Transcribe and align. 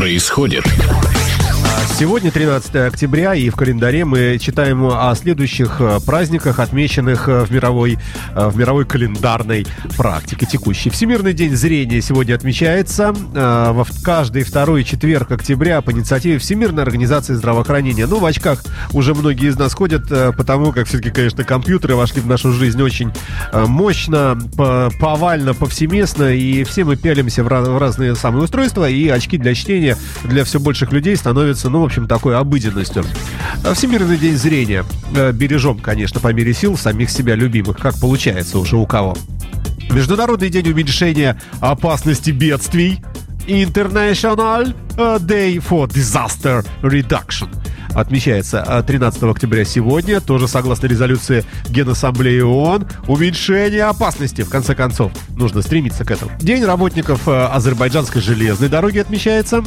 происходит? 0.00 0.64
Сегодня 2.00 2.30
13 2.30 2.76
октября, 2.76 3.34
и 3.34 3.50
в 3.50 3.56
календаре 3.56 4.06
мы 4.06 4.38
читаем 4.40 4.86
о 4.86 5.14
следующих 5.14 5.82
э, 5.82 5.98
праздниках, 6.06 6.58
отмеченных 6.58 7.28
э, 7.28 7.44
в 7.44 7.52
мировой, 7.52 7.98
э, 8.34 8.48
в 8.48 8.56
мировой 8.56 8.86
календарной 8.86 9.66
практике 9.98 10.46
текущей. 10.46 10.88
Всемирный 10.88 11.34
день 11.34 11.54
зрения 11.54 12.00
сегодня 12.00 12.36
отмечается 12.36 13.12
в 13.12 13.86
каждый 14.02 14.44
второй 14.44 14.82
четверг 14.84 15.30
октября 15.30 15.82
по 15.82 15.92
инициативе 15.92 16.38
Всемирной 16.38 16.84
организации 16.84 17.34
здравоохранения. 17.34 18.06
Ну, 18.06 18.18
в 18.18 18.24
очках 18.24 18.64
уже 18.94 19.12
многие 19.12 19.50
из 19.50 19.58
нас 19.58 19.74
ходят, 19.74 20.08
потому 20.08 20.72
как 20.72 20.86
все-таки, 20.86 21.10
конечно, 21.10 21.44
компьютеры 21.44 21.96
вошли 21.96 22.22
в 22.22 22.26
нашу 22.26 22.52
жизнь 22.52 22.80
очень 22.80 23.12
мощно, 23.52 24.38
повально, 24.56 25.52
повсеместно, 25.52 26.34
и 26.34 26.64
все 26.64 26.84
мы 26.84 26.96
пялимся 26.96 27.44
в 27.44 27.48
разные 27.48 28.14
самые 28.14 28.44
устройства, 28.44 28.88
и 28.88 29.06
очки 29.08 29.36
для 29.36 29.54
чтения 29.54 29.98
для 30.24 30.44
все 30.44 30.60
больших 30.60 30.92
людей 30.92 31.14
становятся, 31.14 31.68
ну, 31.68 31.89
общем, 31.90 32.06
такой 32.06 32.36
обыденностью. 32.36 33.04
А 33.64 33.74
Всемирный 33.74 34.16
день 34.16 34.36
зрения. 34.36 34.84
Э, 35.16 35.32
бережем, 35.32 35.80
конечно, 35.80 36.20
по 36.20 36.32
мере 36.32 36.54
сил 36.54 36.76
самих 36.76 37.10
себя 37.10 37.34
любимых, 37.34 37.78
как 37.78 37.98
получается 37.98 38.60
уже 38.60 38.76
у 38.76 38.86
кого. 38.86 39.16
Международный 39.90 40.50
день 40.50 40.68
уменьшения 40.70 41.40
опасности 41.60 42.30
бедствий. 42.30 43.02
International 43.48 44.72
э, 44.96 45.18
Day 45.18 45.56
for 45.56 45.88
Disaster 45.88 46.64
Reduction 46.82 47.48
отмечается 47.92 48.84
13 48.86 49.22
э, 49.24 49.28
октября 49.28 49.64
сегодня, 49.64 50.20
тоже 50.20 50.46
согласно 50.46 50.86
резолюции 50.86 51.44
Генассамблеи 51.70 52.40
ООН, 52.42 52.86
уменьшение 53.08 53.82
опасности, 53.82 54.42
в 54.42 54.48
конце 54.48 54.76
концов. 54.76 55.10
Нужно 55.30 55.60
стремиться 55.62 56.04
к 56.04 56.12
этому. 56.12 56.30
День 56.38 56.64
работников 56.64 57.26
азербайджанской 57.26 58.22
железной 58.22 58.68
дороги 58.68 58.98
отмечается. 58.98 59.64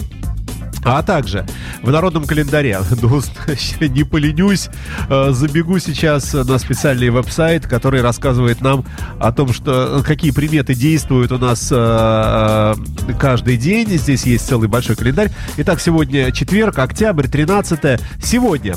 А 0.83 1.01
также 1.01 1.45
в 1.81 1.91
народном 1.91 2.25
календаре, 2.25 2.79
не 3.81 4.03
поленюсь, 4.03 4.69
э, 5.09 5.31
забегу 5.31 5.79
сейчас 5.79 6.33
на 6.33 6.57
специальный 6.57 7.09
веб-сайт, 7.09 7.67
который 7.67 8.01
рассказывает 8.01 8.61
нам 8.61 8.85
о 9.19 9.31
том, 9.31 9.53
что 9.53 10.03
какие 10.05 10.31
приметы 10.31 10.75
действуют 10.75 11.31
у 11.31 11.37
нас 11.37 11.69
э, 11.71 11.75
э, 11.75 13.13
каждый 13.19 13.57
день. 13.57 13.89
Здесь 13.89 14.23
есть 14.25 14.47
целый 14.47 14.67
большой 14.67 14.95
календарь. 14.95 15.31
Итак, 15.57 15.79
сегодня 15.79 16.31
четверг, 16.31 16.79
октябрь, 16.79 17.27
13 17.27 18.01
Сегодня, 18.21 18.75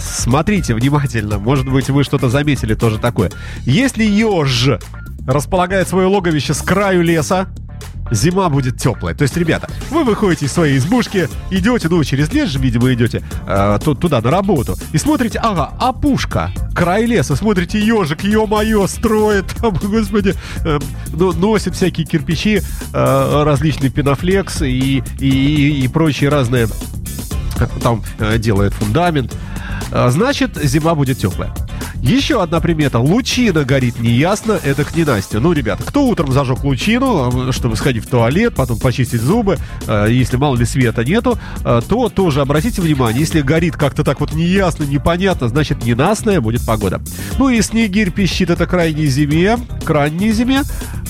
смотрите 0.00 0.74
внимательно, 0.74 1.38
может 1.38 1.68
быть, 1.68 1.88
вы 1.90 2.04
что-то 2.04 2.28
заметили 2.28 2.74
тоже 2.74 2.98
такое. 2.98 3.30
Если 3.64 4.04
еж 4.04 4.78
располагает 5.26 5.88
свое 5.88 6.06
логовище 6.06 6.54
с 6.54 6.62
краю 6.62 7.02
леса, 7.02 7.48
зима 8.10 8.48
будет 8.48 8.78
теплая. 8.78 9.14
То 9.14 9.22
есть, 9.22 9.36
ребята, 9.36 9.68
вы 9.90 10.04
выходите 10.04 10.46
из 10.46 10.52
своей 10.52 10.78
избушки, 10.78 11.28
идете, 11.50 11.88
ну, 11.88 12.02
через 12.04 12.32
лес 12.32 12.50
же, 12.50 12.58
видимо, 12.58 12.92
идете 12.92 13.22
э, 13.46 13.78
туда, 13.82 14.20
на 14.20 14.30
работу, 14.30 14.76
и 14.92 14.98
смотрите, 14.98 15.38
ага, 15.38 15.72
опушка, 15.78 16.50
край 16.74 17.06
леса, 17.06 17.36
смотрите, 17.36 17.78
ежик, 17.78 18.22
ё-моё, 18.24 18.86
строит, 18.86 19.46
там, 19.60 19.74
господи, 19.82 20.34
э, 20.64 20.78
ну, 21.12 21.32
носит 21.32 21.74
всякие 21.74 22.06
кирпичи, 22.06 22.62
э, 22.92 23.42
различный 23.44 23.90
пенофлекс 23.90 24.62
и, 24.62 25.02
и, 25.18 25.84
и 25.84 25.88
прочие 25.88 26.30
разные, 26.30 26.68
там, 27.82 28.02
э, 28.18 28.38
делает 28.38 28.72
фундамент. 28.74 29.34
Э, 29.90 30.10
значит, 30.10 30.56
зима 30.62 30.94
будет 30.94 31.18
теплая. 31.18 31.52
Еще 32.02 32.42
одна 32.42 32.60
примета. 32.60 32.98
Лучина 32.98 33.64
горит 33.64 33.98
неясно. 34.00 34.58
Это 34.62 34.84
к 34.84 34.94
ненастью. 34.94 35.40
Ну, 35.40 35.52
ребята, 35.52 35.82
кто 35.82 36.06
утром 36.06 36.30
зажег 36.32 36.62
лучину, 36.62 37.52
чтобы 37.52 37.76
сходить 37.76 38.04
в 38.04 38.08
туалет, 38.08 38.54
потом 38.54 38.78
почистить 38.78 39.20
зубы, 39.20 39.58
э, 39.86 40.08
если 40.10 40.36
мало 40.36 40.56
ли 40.56 40.64
света 40.64 41.04
нету, 41.04 41.38
э, 41.64 41.80
то 41.88 42.08
тоже 42.08 42.40
обратите 42.42 42.82
внимание, 42.82 43.20
если 43.20 43.40
горит 43.40 43.76
как-то 43.76 44.04
так 44.04 44.20
вот 44.20 44.34
неясно, 44.34 44.84
непонятно, 44.84 45.48
значит 45.48 45.84
ненастная 45.84 46.40
будет 46.40 46.64
погода. 46.64 47.00
Ну 47.38 47.48
и 47.48 47.60
снегирь 47.62 48.10
пищит 48.10 48.50
это 48.50 48.66
крайней 48.66 49.06
зиме, 49.06 49.58
крайней 49.84 50.32
зиме. 50.32 50.62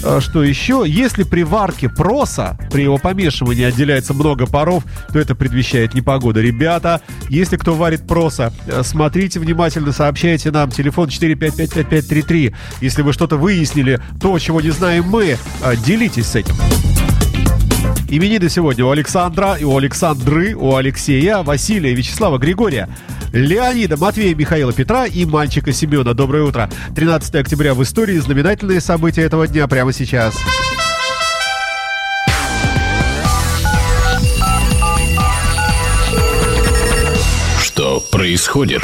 Э, 0.03 0.21
что 0.21 0.43
еще? 0.43 0.85
Если 0.87 1.25
при 1.25 1.43
варке 1.43 1.89
проса, 1.89 2.59
при 2.71 2.83
его 2.83 2.99
помешивании 2.99 3.65
отделяется 3.65 4.15
много 4.15 4.47
паров, 4.47 4.85
то 5.13 5.19
это 5.19 5.35
предвещает 5.35 5.95
непогоду. 5.95 6.41
Ребята, 6.41 7.01
если 7.29 7.57
кто 7.57 7.75
варит 7.75 8.07
проса, 8.07 8.53
смотрите 8.83 9.41
внимательно, 9.41 9.93
сообщайте 9.93 10.51
нам 10.51 10.71
телефон 10.77 11.09
4555533. 11.09 12.55
Если 12.81 13.03
вы 13.03 13.13
что-то 13.13 13.37
выяснили, 13.37 14.01
то, 14.21 14.39
чего 14.39 14.61
не 14.61 14.71
знаем 14.71 15.05
мы, 15.05 15.39
а, 15.63 15.75
делитесь 15.75 16.27
с 16.27 16.37
этим. 16.37 16.55
Именины 18.09 18.49
сегодня 18.49 18.85
у 18.85 18.91
Александра, 18.91 19.59
у 19.61 19.77
Александры, 19.77 20.55
у 20.55 20.77
Алексея, 20.77 21.43
Василия, 21.43 21.93
Вячеслава, 21.93 22.39
Григория, 22.39 22.89
Леонида, 23.33 23.97
Матвея, 23.97 24.35
Михаила, 24.35 24.73
Петра 24.73 25.07
и 25.07 25.25
мальчика 25.25 25.73
Семена. 25.73 26.15
Доброе 26.15 26.45
утро. 26.45 26.71
13 26.95 27.35
октября 27.35 27.75
в 27.75 27.83
истории. 27.83 28.19
Знаменательные 28.19 28.81
события 28.81 29.23
этого 29.23 29.49
дня 29.49 29.67
прямо 29.67 29.93
сейчас. 29.93 30.37
Что 37.61 38.01
происходит? 38.11 38.83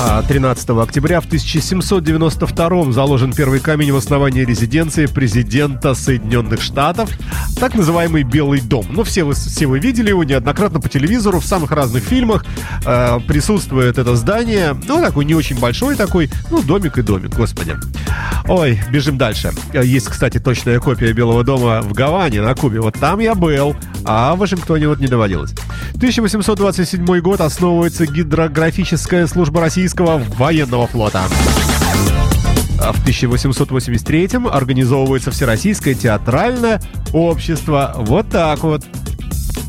13 0.00 0.70
октября 0.70 1.20
в 1.20 1.26
1792 1.26 2.92
заложен 2.92 3.32
первый 3.34 3.60
камень 3.60 3.92
в 3.92 3.96
основании 3.96 4.44
резиденции 4.44 5.04
президента 5.06 5.94
Соединенных 5.94 6.62
Штатов, 6.62 7.10
так 7.58 7.74
называемый 7.74 8.22
Белый 8.22 8.60
дом. 8.62 8.86
Ну, 8.90 9.04
все 9.04 9.24
вы, 9.24 9.34
все 9.34 9.66
вы 9.66 9.78
видели 9.78 10.08
его 10.08 10.24
неоднократно 10.24 10.80
по 10.80 10.88
телевизору, 10.88 11.40
в 11.40 11.44
самых 11.44 11.70
разных 11.70 12.02
фильмах 12.02 12.46
э, 12.86 13.20
присутствует 13.26 13.98
это 13.98 14.16
здание. 14.16 14.74
Ну, 14.88 15.02
такой 15.02 15.26
не 15.26 15.34
очень 15.34 15.58
большой 15.58 15.96
такой, 15.96 16.30
ну, 16.50 16.62
домик 16.62 16.96
и 16.96 17.02
домик, 17.02 17.36
господи. 17.36 17.76
Ой, 18.48 18.80
бежим 18.90 19.18
дальше. 19.18 19.52
Есть, 19.74 20.08
кстати, 20.08 20.38
точная 20.38 20.80
копия 20.80 21.12
Белого 21.12 21.44
дома 21.44 21.82
в 21.82 21.92
Гаване, 21.92 22.40
на 22.40 22.54
Кубе. 22.54 22.80
Вот 22.80 22.94
там 22.98 23.18
я 23.20 23.34
был, 23.34 23.76
а 24.04 24.34
в 24.34 24.38
Вашингтоне 24.38 24.88
вот 24.88 24.98
не 24.98 25.08
доводилось. 25.08 25.52
1827 25.96 27.20
год 27.20 27.42
основывается 27.42 28.06
гидрографическая 28.06 29.26
служба 29.26 29.60
российского 29.90 30.18
военного 30.36 30.86
флота. 30.86 31.24
А 32.80 32.92
в 32.92 33.06
1883-м 33.06 34.46
организовывается 34.46 35.30
Всероссийское 35.30 35.94
театральное 35.94 36.80
общество. 37.12 37.94
Вот 37.98 38.28
так 38.30 38.62
вот. 38.62 38.84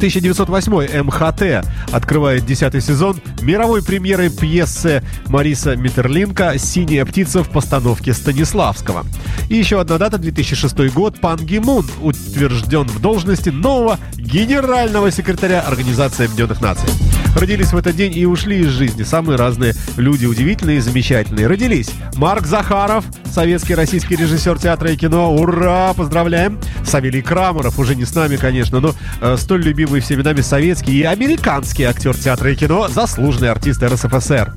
1908 0.02 1.04
МХТ 1.04 1.64
открывает 1.92 2.44
десятый 2.44 2.82
сезон 2.82 3.22
мировой 3.44 3.84
премьерой 3.84 4.32
пьесы 4.32 5.04
Мариса 5.28 5.76
Миттерлинка 5.76 6.58
«Синяя 6.58 7.06
птица» 7.06 7.44
в 7.44 7.52
постановке 7.52 8.16
Станиславского. 8.16 9.06
И 9.48 9.58
еще 9.58 9.80
одна 9.80 10.00
дата, 10.00 10.18
2006 10.18 10.92
год, 10.92 11.20
Пан 11.20 11.38
Ги 11.38 11.60
Мун 11.60 11.86
утвержден 12.02 12.88
в 12.88 13.00
должности 13.00 13.50
нового 13.50 14.00
генерального 14.16 15.12
секретаря 15.12 15.62
Организации 15.62 16.26
Объединенных 16.26 16.62
Наций. 16.62 16.90
Родились 17.36 17.72
в 17.74 17.78
этот 17.78 17.96
день 17.96 18.18
и 18.18 18.26
ушли 18.26 18.62
из 18.62 18.70
жизни 18.70 19.04
самые 19.04 19.38
разные 19.38 19.74
люди, 19.98 20.26
удивительные 20.26 20.78
и 20.78 20.80
замечательные. 20.80 21.48
Родились 21.48 21.92
Марк 22.16 22.48
Захаров, 22.48 23.06
советский 23.26 23.76
российский 23.76 24.16
режиссер 24.16 24.58
театра 24.58 24.92
и 24.92 24.98
кино. 24.98 25.34
Ура! 25.36 25.94
Поздравляем! 25.94 26.60
Савелий 26.86 27.22
Крамаров, 27.22 27.78
уже 27.78 27.96
не 27.96 28.06
с 28.06 28.16
нами, 28.16 28.38
конечно, 28.38 28.80
но 28.80 28.96
э, 29.22 29.38
столь 29.38 29.64
любимый 29.64 29.91
всеми 30.00 30.22
нами 30.22 30.42
советский 30.42 31.00
и 31.00 31.04
американский 31.04 31.84
актер 31.84 32.16
театра 32.16 32.52
и 32.52 32.56
кино, 32.56 32.88
заслуженный 32.88 33.50
артист 33.50 33.84
РСФСР. 33.84 34.54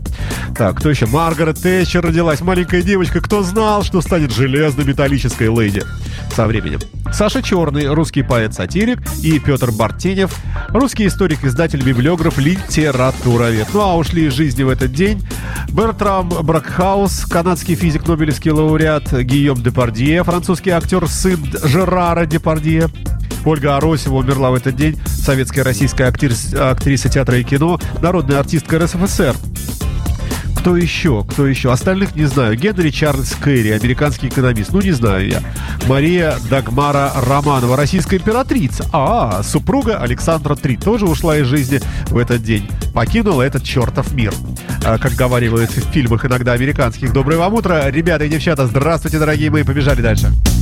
Так, 0.56 0.78
кто 0.78 0.90
еще? 0.90 1.06
Маргарет 1.06 1.60
Тэтчер 1.60 2.02
родилась, 2.02 2.40
маленькая 2.40 2.82
девочка. 2.82 3.20
Кто 3.20 3.42
знал, 3.42 3.82
что 3.82 4.00
станет 4.00 4.32
железно-металлической 4.32 5.48
леди 5.48 5.82
со 6.34 6.46
временем? 6.46 6.80
Саша 7.12 7.42
Черный, 7.42 7.86
русский 7.88 8.22
поэт-сатирик, 8.22 8.98
и 9.22 9.38
Петр 9.38 9.70
Бартенев, 9.70 10.34
русский 10.68 11.06
историк-издатель, 11.06 11.82
библиограф, 11.82 12.38
литературовед. 12.38 13.68
Ну 13.72 13.80
а 13.80 13.96
ушли 13.96 14.26
из 14.26 14.32
жизни 14.32 14.62
в 14.62 14.68
этот 14.68 14.92
день 14.92 15.26
Бертрам 15.68 16.28
Бракхаус, 16.28 17.26
канадский 17.26 17.74
физик, 17.74 18.06
нобелевский 18.06 18.50
лауреат 18.50 19.12
Гийом 19.12 19.62
Депардье, 19.62 20.24
французский 20.24 20.70
актер, 20.70 21.06
сын 21.08 21.38
Жерара 21.64 22.26
Депардье, 22.26 22.88
Ольга 23.44 23.76
Аросева 23.76 24.16
умерла 24.16 24.50
в 24.50 24.54
этот 24.54 24.76
день, 24.76 24.98
советская 25.06 25.64
российская 25.64 26.06
актриса, 26.06 26.70
актриса 26.70 27.08
театра 27.08 27.38
и 27.38 27.44
кино, 27.44 27.80
народная 28.00 28.38
артистка 28.38 28.78
РСФСР. 28.78 29.36
Кто 30.64 30.78
еще? 30.78 31.26
Кто 31.28 31.46
еще? 31.46 31.70
Остальных 31.70 32.16
не 32.16 32.24
знаю. 32.24 32.56
Генри 32.56 32.88
Чарльз 32.88 33.34
Керри, 33.34 33.70
американский 33.70 34.28
экономист. 34.28 34.72
Ну, 34.72 34.80
не 34.80 34.92
знаю 34.92 35.28
я. 35.28 35.42
Мария 35.86 36.36
Дагмара 36.48 37.12
Романова, 37.14 37.76
российская 37.76 38.16
императрица. 38.16 38.86
А, 38.90 39.42
супруга 39.42 39.98
Александра 39.98 40.54
III 40.54 40.82
тоже 40.82 41.04
ушла 41.04 41.36
из 41.36 41.48
жизни 41.48 41.82
в 42.06 42.16
этот 42.16 42.42
день. 42.42 42.66
Покинула 42.94 43.42
этот 43.42 43.62
чертов 43.62 44.14
мир. 44.14 44.32
А, 44.86 44.96
как 44.96 45.12
говаривают 45.12 45.70
в 45.70 45.92
фильмах 45.92 46.24
иногда 46.24 46.52
американских. 46.52 47.12
Доброе 47.12 47.36
вам 47.36 47.52
утро, 47.52 47.90
ребята 47.90 48.24
и 48.24 48.30
девчата. 48.30 48.66
Здравствуйте, 48.66 49.18
дорогие 49.18 49.50
мои. 49.50 49.64
Побежали 49.64 50.00
дальше. 50.00 50.32
thank 50.32 50.53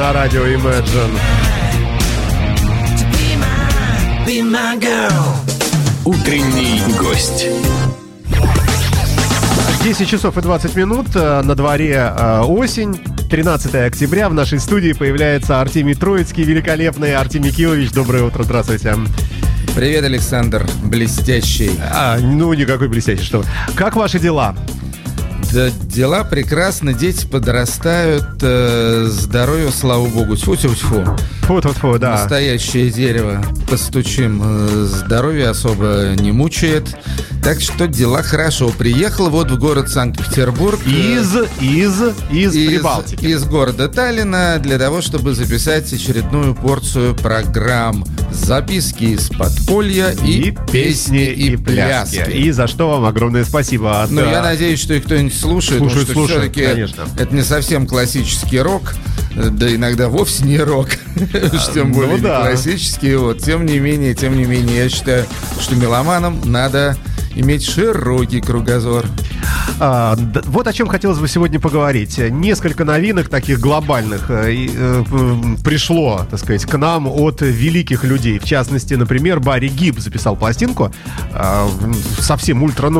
на 0.00 0.14
радио 0.14 0.46
Imagine. 0.46 1.18
Утренний 6.06 6.80
гость. 6.98 7.46
10 9.84 10.08
часов 10.08 10.38
и 10.38 10.40
20 10.40 10.74
минут. 10.74 11.08
э, 11.14 11.42
На 11.42 11.54
дворе 11.54 12.14
э, 12.16 12.40
осень. 12.40 12.98
13 13.30 13.74
октября 13.74 14.30
в 14.30 14.34
нашей 14.34 14.58
студии 14.58 14.94
появляется 14.94 15.60
Артемий 15.60 15.94
Троицкий, 15.94 16.44
великолепный 16.44 17.14
Артемий 17.14 17.52
Киевич. 17.52 17.90
Доброе 17.92 18.24
утро, 18.24 18.42
здравствуйте. 18.42 18.96
Привет, 19.76 20.04
Александр, 20.04 20.66
блестящий. 20.82 21.72
А, 21.92 22.16
ну, 22.18 22.54
никакой 22.54 22.88
блестящий, 22.88 23.24
что. 23.24 23.40
вы. 23.40 23.44
Как 23.74 23.96
ваши 23.96 24.18
дела? 24.18 24.56
Да, 25.52 25.68
дела 25.70 26.22
прекрасно, 26.22 26.92
дети 26.92 27.26
подрастают, 27.26 28.38
э, 28.40 29.06
здоровье, 29.10 29.70
слава 29.72 30.06
богу. 30.06 30.36
Тьфу-тьфу-тьфу. 30.36 31.04
Фу-фу-фу, 31.50 31.98
да. 31.98 32.12
Настоящее 32.12 32.90
дерево. 32.90 33.44
Постучим. 33.68 34.40
Э, 34.40 34.84
Здоровье 34.84 35.48
особо 35.48 36.12
не 36.16 36.30
мучает. 36.30 36.96
Так 37.42 37.60
что 37.60 37.88
дела 37.88 38.22
хорошо. 38.22 38.68
Приехал 38.68 39.30
вот 39.30 39.50
в 39.50 39.58
город 39.58 39.88
Санкт-Петербург. 39.88 40.78
э, 40.86 40.90
Из, 40.90 41.34
из, 41.60 42.00
из, 42.30 42.52
Прибалтики. 42.52 43.24
из 43.24 43.42
города 43.42 43.88
Таллина 43.88 44.58
для 44.60 44.78
того, 44.78 45.00
чтобы 45.00 45.34
записать 45.34 45.92
очередную 45.92 46.54
порцию 46.54 47.16
программ 47.16 48.04
«Записки 48.30 49.02
из 49.04 49.28
подполья» 49.30 50.10
и, 50.24 50.54
«Песни 50.70 51.24
и, 51.32 51.56
пляски». 51.56 52.30
И 52.30 52.52
за 52.52 52.68
что 52.68 52.90
вам 52.90 53.06
огромное 53.06 53.44
спасибо. 53.44 54.02
От, 54.04 54.12
Ну, 54.12 54.20
я 54.20 54.40
надеюсь, 54.40 54.78
что 54.80 54.94
их 54.94 55.02
кто-нибудь 55.04 55.34
слушает, 55.36 55.80
Слушают, 55.80 56.10
слушают, 56.10 56.42
все-таки 56.52 56.62
конечно. 56.64 57.06
это 57.18 57.34
не 57.34 57.42
совсем 57.42 57.88
классический 57.88 58.60
рок, 58.60 58.94
да 59.34 59.74
иногда 59.74 60.08
вовсе 60.08 60.44
не 60.44 60.58
рок, 60.58 60.88
уж 61.16 61.72
тем 61.72 61.90
ну 61.90 61.94
более 61.94 62.18
да. 62.18 62.40
классический. 62.42 63.14
Вот. 63.16 63.42
Тем 63.42 63.66
не 63.66 63.78
менее, 63.78 64.14
тем 64.14 64.36
не 64.36 64.44
менее, 64.44 64.84
я 64.84 64.88
считаю, 64.88 65.26
что 65.60 65.76
меломанам 65.76 66.40
надо 66.44 66.96
иметь 67.34 67.64
широкий 67.64 68.40
кругозор. 68.40 69.06
А, 69.78 70.14
д- 70.16 70.42
вот 70.46 70.66
о 70.66 70.72
чем 70.72 70.88
хотелось 70.88 71.18
бы 71.18 71.28
сегодня 71.28 71.58
поговорить. 71.58 72.18
Несколько 72.18 72.84
новинок 72.84 73.28
таких 73.28 73.60
глобальных 73.60 74.30
э, 74.30 74.66
э, 74.74 75.04
пришло, 75.64 76.26
так 76.30 76.38
сказать, 76.40 76.64
к 76.66 76.76
нам 76.76 77.06
от 77.06 77.40
великих 77.40 78.04
людей. 78.04 78.38
В 78.38 78.44
частности, 78.44 78.94
например, 78.94 79.40
Барри 79.40 79.68
Гиб 79.68 79.98
записал 79.98 80.36
пластинку, 80.36 80.92
а, 81.32 81.66
м, 81.82 81.94
совсем 82.18 82.62
ультра. 82.62 82.90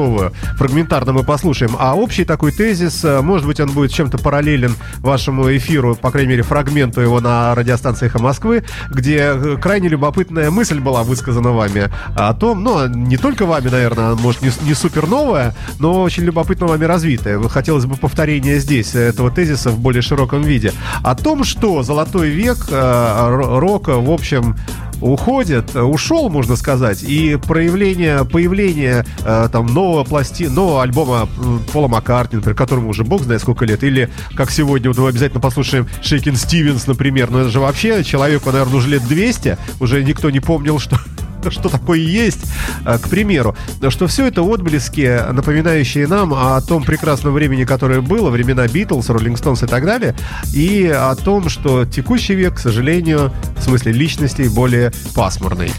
Фрагментарно 0.56 1.12
мы 1.12 1.24
послушаем. 1.24 1.74
А 1.78 1.96
общий 1.96 2.24
такой 2.24 2.52
тезис, 2.52 3.04
э, 3.04 3.20
может 3.22 3.46
быть, 3.46 3.58
он 3.60 3.70
будет 3.70 3.92
чем-то 3.92 4.18
параллелен 4.18 4.74
вашему 4.98 5.54
эфиру, 5.56 5.96
по 5.96 6.10
крайней 6.10 6.30
мере, 6.30 6.42
фрагменту 6.42 7.00
его 7.00 7.20
на 7.20 7.54
радиостанции 7.54 8.06
«Эхо 8.06 8.20
Москвы», 8.20 8.62
где 8.90 9.32
э, 9.34 9.56
крайне 9.60 9.88
любопытная 9.88 10.50
мысль 10.50 10.78
была 10.78 11.02
высказана 11.02 11.50
вами 11.50 11.90
о 12.14 12.32
том, 12.34 12.62
ну, 12.62 12.86
не 12.86 13.16
только 13.16 13.46
вами, 13.46 13.68
наверное, 13.68 14.14
может, 14.20 14.42
не, 14.42 14.50
не 14.62 14.74
супер 14.74 15.06
новая, 15.06 15.54
но 15.78 16.02
очень 16.02 16.24
любопытно 16.24 16.66
вами 16.66 16.84
развитая. 16.84 17.40
Хотелось 17.48 17.86
бы 17.86 17.96
повторения 17.96 18.58
здесь 18.58 18.94
этого 18.94 19.30
тезиса 19.30 19.70
в 19.70 19.78
более 19.78 20.02
широком 20.02 20.42
виде. 20.42 20.72
О 21.02 21.14
том, 21.14 21.44
что 21.44 21.82
золотой 21.82 22.30
век 22.30 22.68
э, 22.70 22.74
ро- 22.74 23.58
рока, 23.58 24.00
в 24.00 24.10
общем, 24.10 24.56
уходит, 25.00 25.74
э, 25.74 25.80
ушел, 25.80 26.28
можно 26.28 26.56
сказать, 26.56 27.02
и 27.02 27.36
проявление, 27.36 28.24
появление 28.24 29.04
э, 29.24 29.48
там 29.50 29.66
нового 29.66 30.04
пласти, 30.04 30.44
нового 30.44 30.82
альбома 30.82 31.28
э, 31.38 31.58
Пола 31.72 31.88
Маккартни, 31.88 32.36
например, 32.36 32.56
которому 32.56 32.88
уже 32.90 33.04
бог 33.04 33.22
знает 33.22 33.40
сколько 33.40 33.64
лет, 33.64 33.82
или 33.82 34.10
как 34.34 34.50
сегодня, 34.50 34.90
вот 34.90 34.98
мы 34.98 35.08
обязательно 35.08 35.40
послушаем 35.40 35.88
Шейкин 36.02 36.36
Стивенс, 36.36 36.86
например, 36.86 37.30
но 37.30 37.40
это 37.40 37.50
же 37.50 37.60
вообще 37.60 38.04
человеку, 38.04 38.50
наверное, 38.50 38.76
уже 38.76 38.88
лет 38.88 39.06
200, 39.06 39.58
уже 39.80 40.04
никто 40.04 40.30
не 40.30 40.40
помнил, 40.40 40.78
что 40.78 40.98
что 41.50 41.68
такое 41.68 41.98
есть, 41.98 42.40
э, 42.84 42.98
к 42.98 43.08
примеру, 43.08 43.56
что 43.88 44.06
все 44.06 44.26
это 44.26 44.42
отблески, 44.42 45.32
напоминающие 45.32 46.06
нам 46.06 46.34
о 46.34 46.60
том 46.60 46.84
прекрасном 46.84 47.34
времени, 47.34 47.64
которое 47.64 48.00
было, 48.00 48.30
времена 48.30 48.66
Битлз, 48.66 49.08
Роллинг 49.08 49.38
Стоунс 49.38 49.62
и 49.62 49.66
так 49.66 49.84
далее, 49.84 50.14
и 50.52 50.86
о 50.86 51.14
том, 51.14 51.48
что 51.48 51.84
текущий 51.84 52.34
век, 52.34 52.56
к 52.56 52.58
сожалению, 52.58 53.32
в 53.56 53.62
смысле 53.62 53.92
личностей, 53.92 54.48
более 54.48 54.92
пасмурный. 55.14 55.72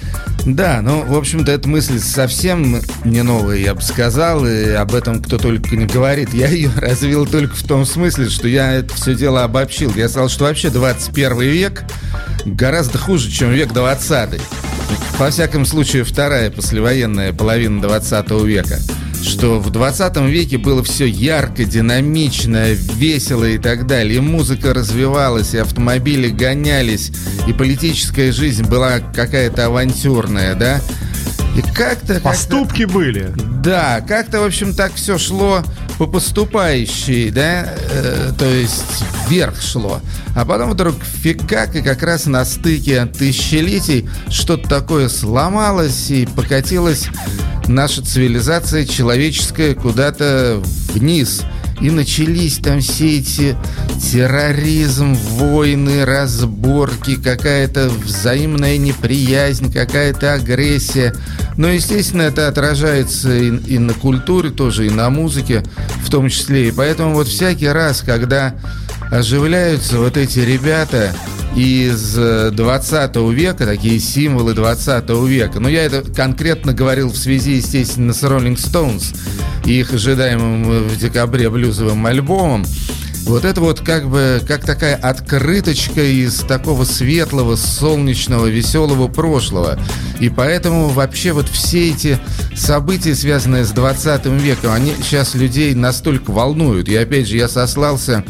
Да, 0.45 0.81
ну, 0.81 1.03
в 1.05 1.15
общем-то, 1.15 1.51
эта 1.51 1.69
мысль 1.69 1.99
совсем 1.99 2.81
не 3.05 3.21
новая, 3.21 3.57
я 3.57 3.75
бы 3.75 3.81
сказал, 3.81 4.45
и 4.45 4.71
об 4.71 4.95
этом 4.95 5.21
кто 5.21 5.37
только 5.37 5.75
не 5.75 5.85
говорит. 5.85 6.33
Я 6.33 6.47
ее 6.47 6.71
развил 6.77 7.27
только 7.27 7.55
в 7.55 7.63
том 7.63 7.85
смысле, 7.85 8.29
что 8.29 8.47
я 8.47 8.73
это 8.73 8.93
все 8.95 9.13
дело 9.13 9.43
обобщил. 9.43 9.93
Я 9.95 10.09
сказал, 10.09 10.29
что 10.29 10.45
вообще 10.45 10.69
21 10.69 11.39
век 11.41 11.83
гораздо 12.45 12.97
хуже, 12.97 13.29
чем 13.29 13.51
век 13.51 13.71
20 13.71 14.41
Во 15.19 15.29
всяком 15.29 15.65
случае, 15.65 16.03
вторая 16.03 16.49
послевоенная 16.49 17.33
половина 17.33 17.81
20 17.81 18.31
века 18.43 18.79
что 19.23 19.59
в 19.59 19.69
20 19.69 20.17
веке 20.17 20.57
было 20.57 20.83
все 20.83 21.05
ярко, 21.05 21.63
динамично, 21.63 22.71
весело 22.71 23.45
и 23.45 23.57
так 23.57 23.87
далее. 23.87 24.17
И 24.17 24.19
музыка 24.19 24.73
развивалась, 24.73 25.53
и 25.53 25.57
автомобили 25.57 26.29
гонялись, 26.29 27.11
и 27.47 27.53
политическая 27.53 28.31
жизнь 28.31 28.63
была 28.63 28.99
какая-то 28.99 29.67
авантюрная, 29.67 30.55
да? 30.55 30.81
И 31.55 31.61
как-то... 31.61 32.19
Поступки 32.21 32.83
были. 32.83 33.33
да, 33.61 34.01
как-то, 34.01 34.41
в 34.41 34.45
общем, 34.45 34.73
так 34.73 34.93
все 34.95 35.17
шло 35.17 35.63
по 35.97 36.07
поступающей, 36.07 37.29
да, 37.29 37.73
э, 37.91 38.31
то 38.37 38.45
есть 38.45 39.03
вверх 39.29 39.61
шло. 39.61 40.01
А 40.35 40.45
потом 40.45 40.71
вдруг 40.71 40.95
фигак, 41.03 41.75
и 41.75 41.81
как 41.81 42.03
раз 42.03 42.25
на 42.25 42.45
стыке 42.45 43.05
тысячелетий 43.05 44.09
что-то 44.29 44.67
такое 44.67 45.09
сломалось 45.09 46.09
и 46.09 46.25
покатилась 46.25 47.09
наша 47.67 48.01
цивилизация 48.01 48.85
человеческая 48.85 49.75
куда-то 49.75 50.61
вниз. 50.93 51.41
И 51.81 51.89
начались 51.89 52.57
там 52.57 52.79
все 52.79 53.17
эти 53.17 53.57
терроризм, 54.11 55.15
войны, 55.15 56.05
разборки, 56.05 57.15
какая-то 57.15 57.89
взаимная 57.89 58.77
неприязнь, 58.77 59.71
какая-то 59.71 60.33
агрессия. 60.33 61.15
Но, 61.57 61.69
естественно, 61.69 62.23
это 62.23 62.47
отражается 62.47 63.35
и, 63.35 63.49
и 63.49 63.79
на 63.79 63.93
культуре 63.93 64.51
тоже, 64.51 64.87
и 64.87 64.89
на 64.89 65.09
музыке 65.09 65.63
в 66.03 66.09
том 66.09 66.29
числе. 66.29 66.67
И 66.67 66.71
поэтому 66.71 67.13
вот 67.13 67.27
всякий 67.27 67.67
раз, 67.67 68.01
когда 68.01 68.55
оживляются 69.09 69.97
вот 69.99 70.17
эти 70.17 70.39
ребята 70.39 71.13
из 71.55 72.15
э, 72.17 72.51
20 72.51 73.15
века, 73.33 73.65
такие 73.65 73.99
символы 73.99 74.53
20 74.53 75.09
века. 75.27 75.59
Но 75.59 75.67
я 75.67 75.83
это 75.83 76.01
конкретно 76.01 76.73
говорил 76.73 77.09
в 77.09 77.17
связи, 77.17 77.55
естественно, 77.55 78.13
с 78.13 78.23
Rolling 78.23 78.55
Stones 78.55 79.13
и 79.65 79.79
их 79.79 79.93
ожидаемым 79.93 80.87
в 80.87 80.97
декабре 80.97 81.49
блюзовым 81.49 82.05
альбомом. 82.05 82.65
Вот 83.25 83.45
это 83.45 83.61
вот 83.61 83.81
как 83.81 84.09
бы 84.09 84.41
как 84.47 84.65
такая 84.65 84.95
открыточка 84.95 86.03
из 86.03 86.39
такого 86.39 86.83
светлого, 86.85 87.55
солнечного, 87.55 88.47
веселого 88.47 89.07
прошлого. 89.07 89.79
И 90.19 90.29
поэтому 90.29 90.89
вообще 90.89 91.31
вот 91.31 91.47
все 91.47 91.89
эти 91.89 92.19
события, 92.55 93.15
связанные 93.15 93.63
с 93.63 93.71
20 93.71 94.25
веком, 94.25 94.71
они 94.71 94.93
сейчас 95.03 95.35
людей 95.35 95.73
настолько 95.75 96.31
волнуют. 96.31 96.89
И 96.89 96.95
опять 96.95 97.27
же, 97.27 97.37
я 97.37 97.47
сослался 97.47 98.23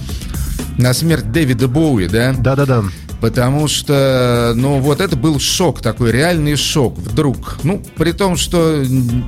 на 0.78 0.94
смерть 0.94 1.32
Дэвида 1.32 1.68
Боуи, 1.68 2.08
да? 2.08 2.34
Да-да-да. 2.38 2.84
Потому 3.22 3.68
что, 3.68 4.54
ну, 4.56 4.80
вот 4.80 5.00
это 5.00 5.16
был 5.16 5.40
шок, 5.40 5.80
такой 5.80 6.12
реальный 6.12 6.56
шок 6.56 6.98
вдруг. 6.98 7.60
Ну, 7.64 7.84
при 7.96 8.14
том, 8.14 8.36
что 8.36 8.84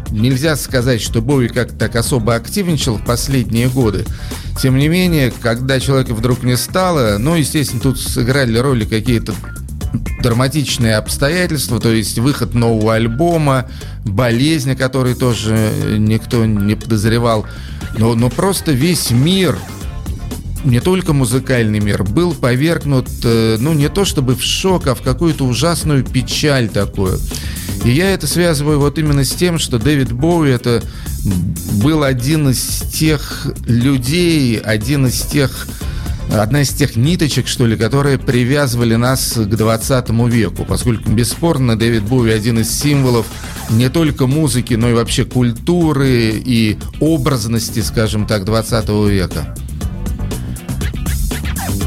нельзя 0.10 0.56
сказать, 0.56 1.00
что 1.00 1.22
Боуи 1.22 1.48
как-то 1.48 1.76
так 1.76 1.96
особо 1.96 2.34
активничал 2.34 2.98
в 2.98 3.06
последние 3.06 3.70
годы. 3.70 4.04
Тем 4.60 4.80
не 4.80 4.88
менее, 4.88 5.32
когда 5.32 5.80
человека 5.80 6.16
вдруг 6.16 6.42
не 6.42 6.58
стало, 6.58 7.18
ну, 7.20 7.36
естественно, 7.36 7.82
тут 7.82 8.00
сыграли 8.00 8.58
роли 8.58 8.86
какие-то 8.86 9.34
драматичные 10.24 10.96
обстоятельства, 10.96 11.80
то 11.80 11.90
есть 11.92 12.18
выход 12.18 12.56
нового 12.56 12.96
альбома, 12.96 13.70
болезнь, 14.06 14.72
о 14.72 14.76
которой 14.76 15.14
тоже 15.14 15.72
никто 16.00 16.46
не 16.46 16.76
подозревал. 16.76 17.46
Но, 17.98 18.16
но 18.16 18.32
просто 18.32 18.72
весь 18.72 19.12
мир 19.12 19.56
не 20.64 20.80
только 20.80 21.14
музыкальный 21.14 21.80
мир, 21.80 22.04
был 22.04 22.34
повергнут, 22.34 23.08
э, 23.24 23.58
ну, 23.60 23.74
не 23.74 23.90
то 23.90 24.06
чтобы 24.06 24.36
в 24.36 24.44
шок, 24.44 24.88
а 24.88 24.96
в 24.96 25.02
какую-то 25.02 25.46
ужасную 25.46 26.04
печаль 26.04 26.70
такую. 26.70 27.20
И 27.86 27.92
я 27.92 28.12
это 28.12 28.28
связываю 28.28 28.80
вот 28.80 28.98
именно 28.98 29.24
с 29.24 29.32
тем, 29.32 29.60
что 29.60 29.78
Дэвид 29.78 30.12
Боуи 30.14 30.50
это 30.50 30.84
был 31.84 32.04
один 32.04 32.50
из 32.50 32.84
тех 32.94 33.48
людей, 33.66 34.58
один 34.58 35.08
из 35.08 35.22
тех 35.22 35.68
одна 36.32 36.62
из 36.62 36.70
тех 36.70 36.96
ниточек, 36.96 37.48
что 37.48 37.68
ли, 37.68 37.76
которые 37.76 38.18
привязывали 38.18 38.96
нас 38.96 39.34
к 39.34 39.46
20 39.46 40.10
веку, 40.30 40.66
поскольку, 40.66 41.12
бесспорно, 41.12 41.78
Дэвид 41.78 42.04
Боуи 42.04 42.32
один 42.32 42.60
из 42.60 42.72
символов 42.72 43.28
не 43.70 43.90
только 43.90 44.28
музыки, 44.28 44.74
но 44.76 44.90
и 44.90 44.94
вообще 44.94 45.26
культуры 45.26 46.32
и 46.34 46.78
образности, 47.00 47.82
скажем 47.82 48.26
так, 48.26 48.46
20 48.46 48.90
века. 49.10 49.56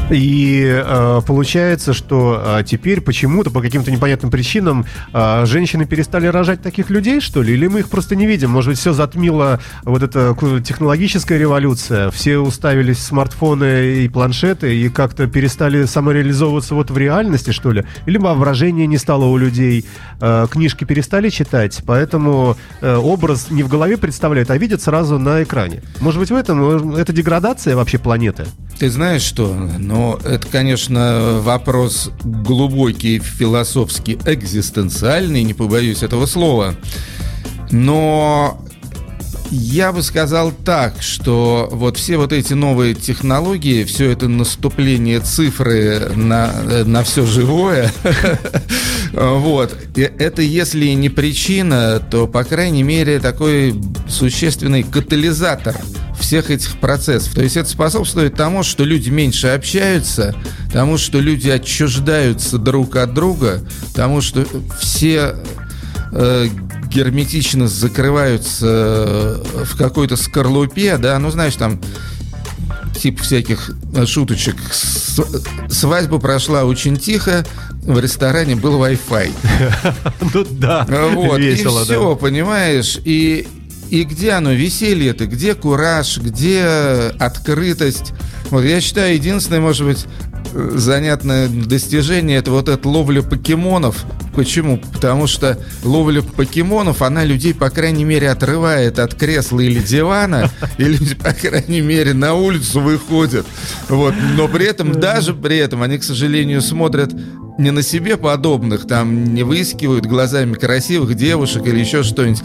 И 0.09 0.63
э, 0.65 1.21
получается, 1.27 1.93
что 1.93 2.41
э, 2.59 2.63
теперь 2.63 3.01
почему-то 3.01 3.51
по 3.51 3.61
каким-то 3.61 3.91
непонятным 3.91 4.31
причинам 4.31 4.85
э, 5.11 5.45
женщины 5.45 5.85
перестали 5.85 6.27
рожать 6.27 6.61
таких 6.61 6.89
людей, 6.89 7.19
что 7.19 7.41
ли? 7.41 7.53
Или 7.53 7.67
мы 7.67 7.79
их 7.79 7.89
просто 7.89 8.15
не 8.15 8.25
видим? 8.25 8.51
Может 8.51 8.71
быть, 8.71 8.79
все 8.79 8.93
затмила 8.93 9.59
вот 9.83 10.03
эта 10.03 10.33
технологическая 10.63 11.37
революция? 11.37 12.09
Все 12.11 12.37
уставились 12.37 12.97
в 12.97 13.01
смартфоны 13.01 14.03
и 14.03 14.07
планшеты 14.07 14.77
и 14.77 14.87
как-то 14.87 15.27
перестали 15.27 15.83
самореализовываться 15.83 16.73
вот 16.73 16.89
в 16.89 16.97
реальности, 16.97 17.51
что 17.51 17.71
ли? 17.71 17.83
Или 18.05 18.17
воображение 18.17 18.87
не 18.87 18.97
стало 18.97 19.25
у 19.25 19.35
людей? 19.35 19.85
Э, 20.21 20.47
книжки 20.49 20.85
перестали 20.85 21.27
читать, 21.29 21.81
поэтому 21.85 22.55
э, 22.79 22.95
образ 22.95 23.51
не 23.51 23.61
в 23.61 23.67
голове 23.67 23.97
представляют, 23.97 24.51
а 24.51 24.57
видят 24.57 24.81
сразу 24.81 25.19
на 25.19 25.43
экране. 25.43 25.83
Может 25.99 26.21
быть, 26.21 26.31
в 26.31 26.35
этом 26.35 26.95
э, 26.95 27.01
это 27.01 27.11
деградация 27.11 27.75
вообще 27.75 27.97
планеты? 27.97 28.45
Ты 28.79 28.91
знаешь 28.91 29.23
что? 29.23 29.55
Ну, 29.79 30.19
это, 30.23 30.47
конечно, 30.47 31.39
вопрос 31.41 32.11
глубокий, 32.23 33.17
философский, 33.17 34.19
экзистенциальный, 34.25 35.41
не 35.41 35.55
побоюсь 35.55 36.03
этого 36.03 36.27
слова. 36.27 36.75
Но 37.71 38.63
я 39.49 39.91
бы 39.91 40.03
сказал 40.03 40.51
так, 40.51 41.01
что 41.01 41.69
вот 41.71 41.97
все 41.97 42.17
вот 42.17 42.33
эти 42.33 42.53
новые 42.53 42.93
технологии, 42.93 43.83
все 43.83 44.11
это 44.11 44.27
наступление 44.27 45.21
цифры 45.21 46.11
на, 46.15 46.51
на 46.85 47.03
все 47.03 47.25
живое, 47.25 47.91
вот, 49.13 49.75
это 49.95 50.41
если 50.43 50.85
не 50.89 51.09
причина, 51.09 51.99
то, 51.99 52.27
по 52.27 52.43
крайней 52.43 52.83
мере, 52.83 53.19
такой 53.19 53.81
существенный 54.07 54.83
катализатор 54.83 55.75
всех 56.19 56.51
этих 56.51 56.79
процессов. 56.79 57.33
То 57.33 57.43
есть 57.43 57.57
это 57.57 57.69
способствует 57.69 58.35
тому, 58.35 58.63
что 58.63 58.83
люди 58.83 59.09
меньше 59.09 59.47
общаются, 59.47 60.35
тому, 60.71 60.97
что 60.97 61.19
люди 61.19 61.49
отчуждаются 61.49 62.57
друг 62.57 62.95
от 62.95 63.13
друга, 63.13 63.61
тому, 63.93 64.21
что 64.21 64.45
все 64.79 65.35
э, 66.11 66.47
герметично 66.89 67.67
закрываются 67.67 68.65
э, 68.67 69.63
в 69.65 69.77
какой-то 69.77 70.15
скорлупе, 70.15 70.97
да, 70.97 71.17
ну, 71.19 71.31
знаешь, 71.31 71.55
там 71.55 71.79
тип 72.97 73.21
всяких 73.21 73.71
шуточек. 74.05 74.55
Свадьба 75.69 76.19
прошла 76.19 76.65
очень 76.65 76.97
тихо, 76.97 77.45
в 77.83 77.99
ресторане 77.99 78.55
был 78.55 78.81
Wi-Fi. 78.83 79.31
Ну 80.33 80.45
да, 80.51 80.85
вот, 81.13 81.37
весело, 81.37 81.81
и 81.81 81.85
все, 81.85 82.15
понимаешь, 82.15 82.99
и 83.03 83.47
и 83.89 84.03
где 84.03 84.31
оно, 84.31 84.51
веселье-то, 84.51 85.25
где 85.25 85.55
кураж, 85.55 86.17
где 86.17 86.63
открытость? 87.19 88.13
Вот 88.49 88.63
я 88.63 88.81
считаю, 88.81 89.15
единственное, 89.15 89.61
может 89.61 89.85
быть, 89.85 90.05
занятное 90.53 91.47
достижение 91.47 92.37
это 92.37 92.51
вот 92.51 92.69
эта 92.69 92.87
ловля 92.87 93.21
покемонов. 93.21 94.05
Почему? 94.35 94.77
Потому 94.93 95.27
что 95.27 95.57
ловля 95.83 96.21
покемонов, 96.21 97.01
она 97.01 97.23
людей, 97.23 97.53
по 97.53 97.69
крайней 97.69 98.05
мере, 98.05 98.29
отрывает 98.29 98.99
от 98.99 99.15
кресла 99.15 99.59
или 99.59 99.79
дивана, 99.79 100.51
и 100.77 100.83
люди, 100.83 101.15
по 101.15 101.33
крайней 101.33 101.81
мере, 101.81 102.13
на 102.13 102.33
улицу 102.33 102.81
выходят. 102.81 103.45
Вот. 103.89 104.13
Но 104.35 104.47
при 104.47 104.65
этом, 104.65 104.99
даже 104.99 105.33
при 105.33 105.57
этом, 105.57 105.81
они, 105.81 105.97
к 105.97 106.03
сожалению, 106.03 106.61
смотрят 106.61 107.11
не 107.57 107.71
на 107.71 107.81
себе 107.81 108.17
подобных, 108.17 108.85
там 108.87 109.33
не 109.33 109.41
выискивают 109.41 110.05
глазами 110.05 110.53
красивых 110.53 111.15
девушек 111.15 111.65
или 111.65 111.79
еще 111.79 112.03
что-нибудь, 112.03 112.43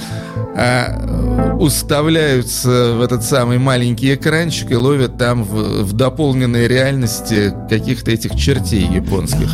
а 0.56 1.31
уставляются 1.62 2.94
в 2.94 3.02
этот 3.02 3.22
самый 3.22 3.58
маленький 3.58 4.14
экранчик 4.14 4.72
и 4.72 4.74
ловят 4.74 5.16
там 5.16 5.44
в, 5.44 5.84
в 5.84 5.92
дополненной 5.92 6.66
реальности 6.66 7.54
каких-то 7.70 8.10
этих 8.10 8.34
чертей 8.34 8.84
японских. 8.84 9.48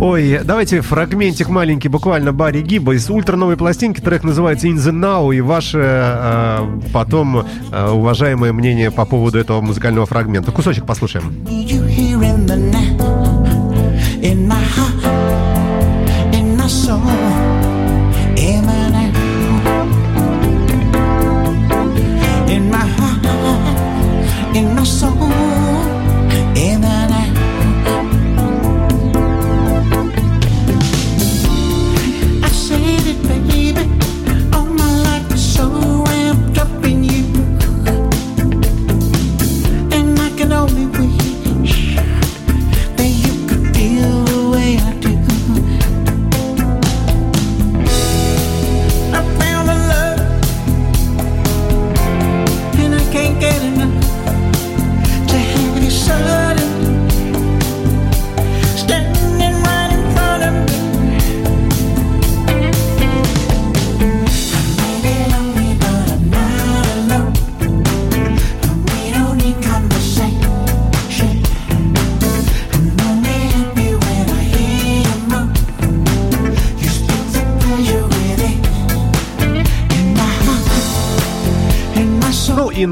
Ой, 0.00 0.40
давайте 0.44 0.80
фрагментик 0.80 1.48
маленький, 1.48 1.88
буквально 1.88 2.32
Барри 2.32 2.60
Гиба 2.60 2.94
из 2.94 3.10
ультра 3.10 3.36
новой 3.36 3.56
пластинки. 3.56 4.00
Трек 4.00 4.22
называется 4.22 4.68
In 4.68 4.76
the 4.76 4.92
Now. 4.92 5.34
И 5.34 5.40
ваше 5.40 5.80
э, 5.82 6.80
потом 6.92 7.44
э, 7.72 7.90
уважаемое 7.90 8.52
мнение 8.52 8.92
по 8.92 9.04
поводу 9.04 9.38
этого 9.38 9.60
музыкального 9.60 10.06
фрагмента. 10.06 10.52
Кусочек 10.52 10.86
послушаем. 10.86 11.44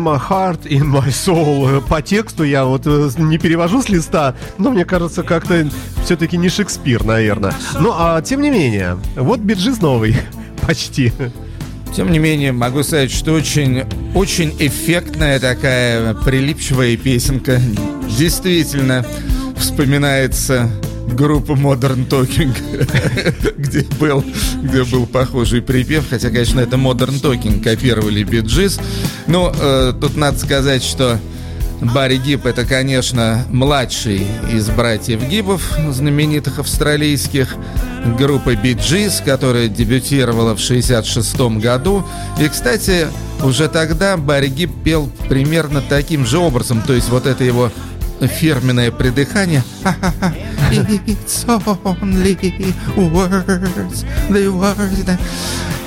My 0.06 0.16
heart, 0.16 0.66
in 0.66 0.84
my 0.84 1.08
soul. 1.08 1.80
По 1.88 2.00
тексту 2.00 2.44
я 2.44 2.64
вот 2.64 2.82
э, 2.86 3.10
не 3.18 3.38
перевожу 3.38 3.82
с 3.82 3.88
листа, 3.88 4.36
но 4.56 4.70
мне 4.70 4.84
кажется, 4.84 5.24
как-то 5.24 5.68
все-таки 6.04 6.36
не 6.36 6.48
Шекспир, 6.48 7.04
наверное. 7.04 7.52
Ну, 7.80 7.92
а 7.92 8.22
тем 8.22 8.40
не 8.40 8.50
менее, 8.50 8.98
вот 9.16 9.40
биджиз 9.40 9.80
новый, 9.80 10.16
почти. 10.66 11.12
Тем 11.94 12.12
не 12.12 12.20
менее, 12.20 12.52
могу 12.52 12.84
сказать, 12.84 13.10
что 13.10 13.32
очень, 13.32 13.82
очень 14.14 14.54
эффектная 14.60 15.40
такая 15.40 16.14
прилипчивая 16.14 16.96
песенка. 16.96 17.60
Действительно, 18.16 19.04
вспоминается 19.56 20.70
группа 21.14 21.52
Modern 21.52 22.08
Talking, 22.08 22.54
где 23.58 23.86
был, 23.98 24.24
где 24.62 24.84
был 24.84 25.06
похожий 25.06 25.62
припев, 25.62 26.08
хотя, 26.08 26.30
конечно, 26.30 26.60
это 26.60 26.76
Modern 26.76 27.20
Talking 27.20 27.62
копировали 27.62 28.22
Биджис. 28.22 28.78
Но 29.26 29.52
э, 29.58 29.92
тут 30.00 30.16
надо 30.16 30.38
сказать, 30.38 30.82
что 30.82 31.18
Барри 31.80 32.16
Гиб 32.16 32.46
это, 32.46 32.64
конечно, 32.64 33.44
младший 33.50 34.26
из 34.52 34.68
братьев 34.68 35.22
Гибов, 35.28 35.62
знаменитых 35.90 36.58
австралийских, 36.58 37.54
группа 38.18 38.54
Биджис, 38.54 39.22
которая 39.24 39.68
дебютировала 39.68 40.54
в 40.54 40.60
66 40.60 41.36
году. 41.58 42.04
И, 42.40 42.48
кстати, 42.48 43.08
уже 43.42 43.68
тогда 43.68 44.16
Барри 44.16 44.48
Гиб 44.48 44.70
пел 44.84 45.10
примерно 45.28 45.82
таким 45.82 46.24
же 46.24 46.38
образом, 46.38 46.82
то 46.82 46.94
есть 46.94 47.10
вот 47.10 47.26
это 47.26 47.44
его 47.44 47.70
фирменное 48.20 48.90
придыхание. 48.90 49.62
It's 50.70 51.44
only 51.46 52.74
words, 52.96 54.04
the 54.28 54.50
words. 54.50 55.18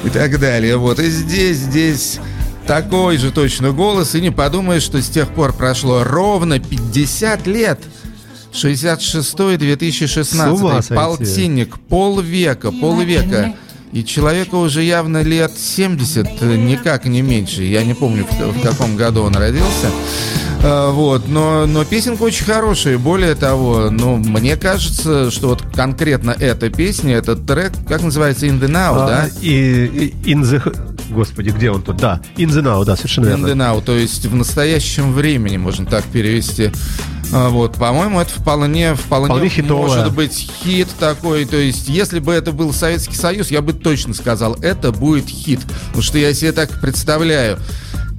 И 0.03 0.09
так 0.09 0.39
далее. 0.39 0.77
Вот. 0.77 0.99
И 0.99 1.09
здесь, 1.09 1.57
здесь 1.57 2.19
такой 2.65 3.17
же 3.17 3.31
точно 3.31 3.71
голос. 3.71 4.15
И 4.15 4.21
не 4.21 4.31
подумаешь, 4.31 4.83
что 4.83 5.01
с 5.01 5.09
тех 5.09 5.33
пор 5.33 5.51
прошло 5.53 6.03
ровно 6.03 6.59
50 6.59 7.47
лет. 7.47 7.79
66-2016. 8.53 10.95
Полтинник. 10.95 11.77
Полвека. 11.79 12.71
Полвека. 12.71 13.53
И 13.91 14.03
человека 14.03 14.55
уже 14.55 14.83
явно 14.83 15.23
лет 15.23 15.51
70, 15.57 16.41
никак 16.41 17.05
не 17.05 17.21
меньше. 17.21 17.63
Я 17.63 17.83
не 17.83 17.93
помню, 17.93 18.25
в 18.25 18.61
каком 18.61 18.95
году 18.95 19.23
он 19.23 19.35
родился. 19.35 19.89
А, 20.61 20.91
вот, 20.91 21.27
но, 21.27 21.65
но 21.65 21.85
песенка 21.85 22.23
очень 22.23 22.45
хорошая. 22.45 22.97
Более 22.97 23.33
того, 23.35 23.89
ну, 23.89 24.17
мне 24.17 24.57
кажется, 24.57 25.31
что 25.31 25.49
вот 25.49 25.63
конкретно 25.73 26.35
эта 26.37 26.69
песня, 26.69 27.15
этот 27.15 27.45
трек, 27.47 27.71
как 27.87 28.03
называется, 28.03 28.45
In 28.45 28.59
the 28.59 28.67
Now, 28.67 28.95
а, 28.95 29.07
да? 29.07 29.29
И, 29.41 30.11
и 30.23 30.31
In 30.31 30.43
the... 30.43 30.88
Господи, 31.09 31.49
где 31.49 31.71
он 31.71 31.81
тут? 31.81 31.97
Да, 31.97 32.21
In 32.37 32.49
the 32.49 32.61
Now, 32.61 32.85
да, 32.85 32.95
совершенно 32.95 33.27
верно. 33.27 33.47
In 33.47 33.51
the 33.51 33.55
Now, 33.55 33.81
то 33.83 33.95
есть 33.97 34.25
в 34.25 34.35
настоящем 34.35 35.13
времени, 35.13 35.57
можно 35.57 35.85
так 35.85 36.03
перевести. 36.05 36.71
А, 37.31 37.49
Вот, 37.49 37.75
по-моему, 37.75 38.19
это 38.19 38.31
вполне, 38.31 38.95
вполне, 38.95 39.25
Вполне 39.27 39.49
хитовая. 39.49 39.97
может 39.99 40.13
быть 40.13 40.33
хит 40.63 40.87
такой. 40.99 41.45
То 41.45 41.57
есть, 41.57 41.87
если 41.89 42.19
бы 42.19 42.33
это 42.33 42.51
был 42.51 42.73
Советский 42.73 43.15
Союз, 43.15 43.51
я 43.51 43.61
бы 43.61 43.73
точно 43.73 44.13
сказал, 44.13 44.55
это 44.61 44.91
будет 44.91 45.27
хит. 45.27 45.59
Потому 45.87 46.01
что 46.03 46.17
я 46.17 46.33
себе 46.33 46.51
так 46.51 46.69
представляю, 46.81 47.59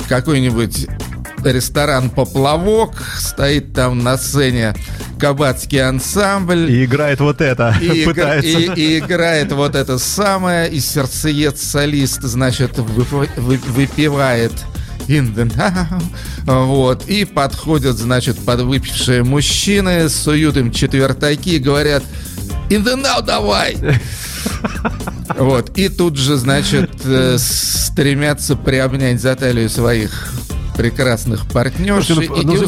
какой-нибудь 0.08 0.88
ресторан 1.46 2.10
«Поплавок», 2.10 2.92
стоит 3.18 3.72
там 3.74 3.98
на 4.02 4.16
сцене 4.18 4.74
кабацкий 5.18 5.82
ансамбль. 5.82 6.70
И 6.70 6.84
играет 6.84 7.20
вот 7.20 7.40
это, 7.40 7.74
И, 7.80 8.04
пытается. 8.04 8.48
и- 8.48 8.74
и 8.74 8.98
играет 8.98 9.52
вот 9.52 9.74
это 9.74 9.98
самое, 9.98 10.70
и 10.70 10.80
сердцеед-солист, 10.80 12.22
значит, 12.22 12.78
вы- 12.78 13.26
вы- 13.36 13.60
выпивает 13.68 14.52
In 15.08 15.34
the 15.34 15.44
now. 15.56 16.02
Вот. 16.64 17.08
И 17.08 17.24
подходят, 17.24 17.96
значит, 17.96 18.38
подвыпившие 18.44 19.24
мужчины, 19.24 20.08
суют 20.08 20.56
им 20.56 20.70
четвертаки 20.70 21.58
говорят 21.58 22.04
In 22.68 22.84
the 22.84 22.94
now 22.96 23.20
давай! 23.24 23.76
Вот. 25.36 25.76
И 25.78 25.88
тут 25.88 26.16
же, 26.16 26.36
значит, 26.36 26.90
э, 27.04 27.36
стремятся 27.38 28.56
приобнять 28.56 29.20
за 29.20 29.34
талию 29.36 29.68
своих 29.70 30.32
прекрасных 30.80 31.46
партнерш 31.46 32.08
ну, 32.08 32.20
и, 32.22 32.28
ну, 32.28 32.66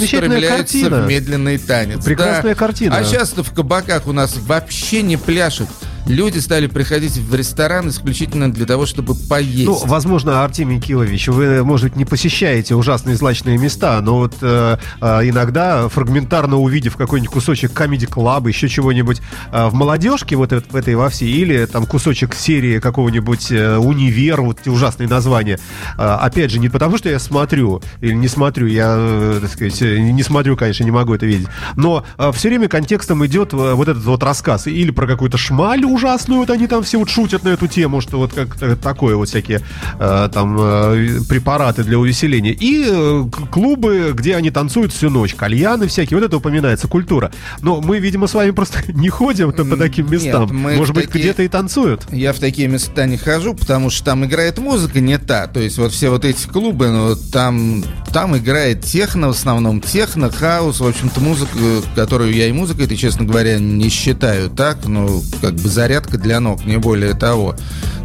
картина. 0.49 1.03
в 1.03 1.07
медленный 1.07 1.59
танец. 1.59 2.05
Прекрасная 2.05 2.55
Да. 2.55 2.59
картина. 2.59 2.97
А 2.97 3.05
сейчас-то 3.05 3.43
в 3.43 3.53
кабаках 3.53 4.07
у 4.07 4.13
нас 4.13 4.37
вообще 4.37 5.03
не 5.03 5.17
пляшут. 5.17 5.69
Люди 6.07 6.39
стали 6.39 6.67
приходить 6.67 7.17
в 7.17 7.35
ресторан 7.35 7.89
исключительно 7.89 8.53
для 8.53 8.67
того, 8.67 8.87
чтобы 8.87 9.15
поесть. 9.15 9.67
Ну, 9.67 9.79
возможно, 9.85 10.43
Артемий 10.43 10.81
Килович, 10.81 11.29
вы, 11.29 11.63
может 11.63 11.91
быть, 11.91 11.97
не 11.97 12.05
посещаете 12.05 12.75
ужасные 12.75 13.17
злачные 13.17 13.57
места, 13.57 14.01
но 14.01 14.17
вот 14.19 14.35
э, 14.43 14.79
э, 15.01 15.07
иногда, 15.29 15.89
фрагментарно 15.89 16.59
увидев 16.59 16.97
какой-нибудь 16.97 17.33
кусочек 17.33 17.73
комедий 17.73 18.07
клаба, 18.07 18.49
еще 18.49 18.69
чего-нибудь 18.69 19.21
э, 19.53 19.67
в 19.69 19.75
молодежке, 19.75 20.35
вот 20.35 20.51
в 20.53 20.77
этой 20.77 20.97
во 20.97 21.09
всей, 21.09 21.31
или 21.31 21.67
там 21.67 21.87
кусочек 21.87 22.35
серии 22.35 22.81
какого-нибудь 22.81 23.53
э, 23.53 23.77
универ, 23.77 24.43
вот 24.43 24.61
эти 24.61 24.69
ужасные 24.69 25.09
названия. 25.09 25.61
Э, 25.97 26.17
опять 26.21 26.51
же, 26.51 26.59
не 26.59 26.69
потому, 26.69 26.99
что 26.99 27.09
я 27.09 27.21
смотрю 27.21 27.81
или 28.01 28.15
не 28.15 28.29
смотрю, 28.29 28.67
я, 28.67 28.95
э, 28.99 29.39
так 29.41 29.51
сказать, 29.53 29.81
э, 29.83 29.99
не 29.99 30.23
смотрю, 30.25 30.57
конечно, 30.57 30.83
не 30.83 30.91
могу 30.91 31.15
это 31.15 31.27
видеть, 31.27 31.49
но 31.77 32.05
все 32.33 32.49
время 32.49 32.69
контекстом 32.69 33.25
идет 33.25 33.53
э, 33.53 33.75
вот 33.75 33.89
этот 33.89 34.05
вот 34.05 34.23
рассказ 34.25 34.67
или 34.67 34.91
про 34.91 35.07
какую-то 35.07 35.39
шмаль 35.39 35.85
ужасную, 35.93 36.41
вот 36.41 36.51
они 36.51 36.67
там 36.67 36.83
все 36.83 36.99
вот 36.99 37.11
шутят 37.11 37.45
на 37.45 37.51
эту 37.51 37.67
тему, 37.67 38.01
что 38.01 38.19
вот 38.19 38.33
как 38.33 38.57
такое 38.81 39.17
вот 39.17 39.29
всякие 39.29 39.61
э, 39.99 40.29
там 40.33 40.57
э, 40.59 41.21
препараты 41.29 41.85
для 41.85 41.99
увеселения. 41.99 42.53
И 42.53 42.85
э, 42.89 43.25
клубы, 43.51 44.13
где 44.15 44.37
они 44.37 44.51
танцуют 44.51 44.93
всю 44.93 45.11
ночь, 45.11 45.35
кальяны 45.35 45.87
всякие, 45.87 46.19
вот 46.19 46.27
это 46.27 46.37
упоминается, 46.37 46.89
культура. 46.89 47.31
Но 47.61 47.81
мы, 47.81 47.99
видимо, 47.99 48.27
с 48.27 48.35
вами 48.35 48.51
просто 48.51 48.81
не 48.93 49.09
ходим 49.09 49.53
по 49.53 49.77
таким 49.77 50.07
Нет, 50.11 50.23
местам. 50.25 50.49
мы 50.53 50.77
Может 50.77 50.95
быть, 50.95 51.07
такие- 51.07 51.23
где-то 51.25 51.43
и 51.43 51.49
танцуют. 51.49 52.07
Я 52.11 52.33
в 52.33 52.39
такие 52.39 52.69
места 52.69 53.07
не 53.07 53.17
хожу, 53.17 53.55
потому 53.55 53.91
что 53.91 54.05
там 54.05 54.25
играет 54.25 54.59
музыка 54.59 55.01
не 55.01 55.19
та. 55.19 55.47
То 55.47 55.61
есть 55.61 55.79
вот 55.79 55.93
все 55.93 56.11
вот 56.11 56.25
эти 56.25 56.47
клубы, 56.47 56.89
ну, 56.89 57.17
там, 57.33 57.85
там 58.13 58.37
играет 58.37 58.85
техно, 58.85 59.29
в 59.29 59.31
основном 59.31 59.81
техно, 59.81 60.31
хаус, 60.31 60.81
в 60.81 60.87
общем-то, 60.87 61.21
музыка, 61.21 61.57
которую 61.95 62.35
я 62.35 62.47
и 62.47 62.53
музыкой, 62.53 62.85
это, 62.85 62.97
честно 62.97 63.25
говоря, 63.25 63.59
не 63.59 63.89
считаю 63.89 64.51
так, 64.51 64.85
ну, 64.85 65.23
как 65.41 65.55
бы 65.55 65.69
зарядка 65.69 66.19
для 66.19 66.39
ног, 66.41 66.65
не 66.65 66.77
более 66.77 67.15
того. 67.15 67.57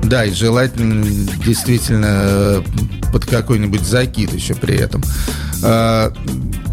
Да, 0.04 0.24
и 0.24 0.32
желательно 0.32 1.06
действительно 1.46 2.08
э, 2.10 2.62
под 3.12 3.26
какой-нибудь 3.26 3.82
закид 3.82 4.34
еще 4.34 4.56
при 4.56 4.76
этом. 4.76 5.04
А, 5.64 6.14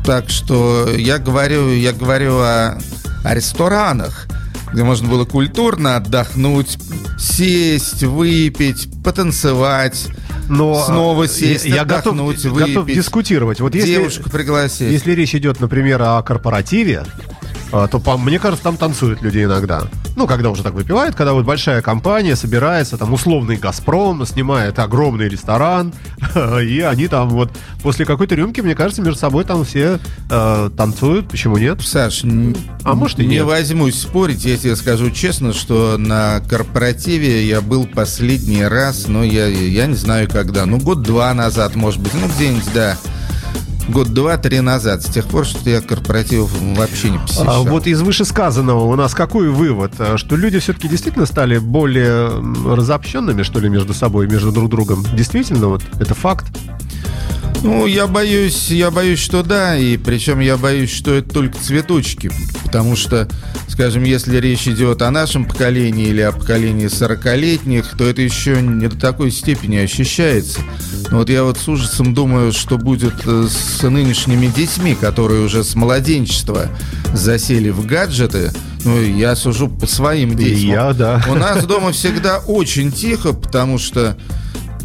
так 0.05 0.31
что 0.31 0.89
я 0.97 1.19
говорю, 1.19 1.73
я 1.73 1.93
говорю 1.93 2.39
о, 2.39 2.79
о 3.25 3.35
ресторанах, 3.35 4.27
где 4.73 4.85
можно 4.85 5.09
было 5.09 5.25
культурно 5.25 5.97
отдохнуть, 5.97 6.79
сесть, 7.19 8.03
выпить, 8.03 8.89
потанцевать, 9.03 10.07
Но 10.49 10.85
снова 10.85 11.25
э, 11.25 11.29
сесть, 11.29 11.65
я 11.65 11.85
готов, 11.85 12.15
отдохнуть, 12.15 12.45
готов 12.45 12.85
выпить, 12.85 12.97
дискутировать. 12.97 13.61
Вот 13.61 13.75
если, 13.75 13.89
девушку 13.89 14.31
пригласить. 14.31 14.91
если 14.91 15.13
речь 15.13 15.35
идет, 15.35 15.61
например, 15.61 16.03
о 16.03 16.23
корпоративе, 16.23 17.05
а, 17.73 17.89
то, 17.89 17.99
по, 17.99 18.17
мне 18.17 18.39
кажется, 18.39 18.65
там 18.65 18.77
танцуют 18.77 19.23
люди 19.23 19.45
иногда. 19.45 19.85
Ну, 20.17 20.27
когда 20.29 20.51
уже 20.51 20.63
так 20.63 20.75
выпивают, 20.75 21.17
когда 21.17 21.33
вот 21.33 21.45
большая 21.45 21.83
компания 21.83 22.37
собирается, 22.37 22.97
там 22.97 23.13
условный 23.13 23.57
«Газпром» 23.57 24.25
снимает 24.25 24.79
огромный 24.79 25.29
ресторан, 25.29 25.93
и 26.63 26.81
они 26.81 27.09
там 27.09 27.31
вот 27.31 27.51
после 27.83 28.05
какой-то 28.07 28.37
рюмки, 28.37 28.61
мне 28.61 28.77
кажется, 28.77 29.03
между 29.03 29.19
собой 29.19 29.45
там 29.45 29.65
все 29.65 29.99
э, 30.31 30.71
танцуют, 30.77 31.29
почему 31.29 31.59
нет? 31.59 31.81
Саш, 31.83 32.23
А 32.85 32.95
может 32.95 33.19
и 33.19 33.27
не 33.27 33.37
нет. 33.37 33.45
возьмусь 33.45 34.01
спорить, 34.01 34.45
я 34.45 34.57
тебе 34.57 34.77
скажу 34.77 35.11
честно, 35.11 35.53
что 35.53 35.97
на 35.99 36.41
корпоративе 36.49 37.45
я 37.45 37.61
был 37.61 37.85
последний 37.87 38.63
раз, 38.65 39.07
ну, 39.09 39.25
я, 39.25 39.47
я 39.49 39.87
не 39.87 39.97
знаю 39.97 40.29
когда, 40.31 40.65
ну, 40.65 40.79
год-два 40.79 41.35
назад, 41.35 41.75
может 41.75 42.01
быть, 42.01 42.13
ну, 42.15 42.29
где-нибудь, 42.29 42.73
да, 42.73 42.97
год-два-три 43.89 44.61
назад, 44.61 45.03
с 45.03 45.07
тех 45.07 45.27
пор, 45.27 45.45
что 45.45 45.69
я 45.69 45.81
корпоративов 45.81 46.51
вообще 46.77 47.11
не 47.11 47.17
А, 47.19 47.21
посещал. 47.21 47.65
вот 47.67 47.87
из 47.87 48.01
вышесказанного 48.03 48.85
у 48.85 48.95
нас 48.97 49.15
какой 49.15 49.49
вывод? 49.51 49.93
А, 49.99 50.17
Что 50.17 50.37
люди 50.37 50.59
все-таки 50.59 50.89
действительно 50.89 51.27
стали 51.27 51.59
более 51.59 52.29
разобщенными, 52.75 53.43
что 53.43 53.61
ли, 53.61 53.69
между 53.69 53.95
собой, 53.95 54.27
между 54.27 54.53
друг 54.53 54.71
другом? 54.71 55.05
Действительно, 55.15 55.69
вот 55.69 55.83
это 56.01 56.15
факт. 56.15 56.47
Ну, 57.65 57.87
я 57.87 58.07
боюсь, 58.07 58.71
я 58.71 58.91
боюсь, 58.91 59.19
что 59.19 59.43
да, 59.43 59.75
и 59.75 59.97
причем 59.97 60.41
я 60.41 60.59
боюсь, 60.59 60.93
что 60.93 61.15
это 61.15 61.33
только 61.33 61.59
цветочки, 61.59 62.31
потому 62.63 62.95
что, 62.95 63.27
скажем, 63.69 64.05
если 64.05 64.37
речь 64.37 64.69
идет 64.69 65.01
о 65.01 65.11
нашем 65.11 65.47
поколении 65.47 66.09
или 66.09 66.21
о 66.21 66.33
поколении 66.33 66.89
40-летних, 66.89 67.97
то 67.97 68.05
это 68.05 68.21
еще 68.21 68.61
не 68.61 68.87
до 68.89 69.01
такой 69.01 69.31
степени 69.31 69.77
ощущается. 69.77 70.61
Но 71.11 71.19
вот 71.19 71.31
я 71.31 71.43
вот 71.43 71.57
с 71.57 71.67
ужасом 71.67 72.13
думаю, 72.13 72.53
что 72.53 72.77
будет 72.77 73.15
э, 73.25 73.47
с 73.49 73.83
нынешними 73.83 74.47
детьми, 74.49 74.95
которые 74.95 75.43
уже 75.43 75.65
с 75.65 75.75
младенчества 75.75 76.69
засели 77.15 77.71
в 77.71 77.87
гаджеты, 77.87 78.53
ну, 78.85 79.01
я 79.01 79.35
сужу 79.37 79.69
по 79.69 79.87
своим 79.87 80.33
И 80.33 80.37
детям. 80.37 80.69
я, 80.69 80.93
да. 80.93 81.25
У 81.31 81.35
нас 81.35 81.65
дома 81.65 81.93
всегда 81.93 82.41
очень 82.41 82.93
тихо, 82.93 83.33
потому 83.33 83.79
что 83.79 84.19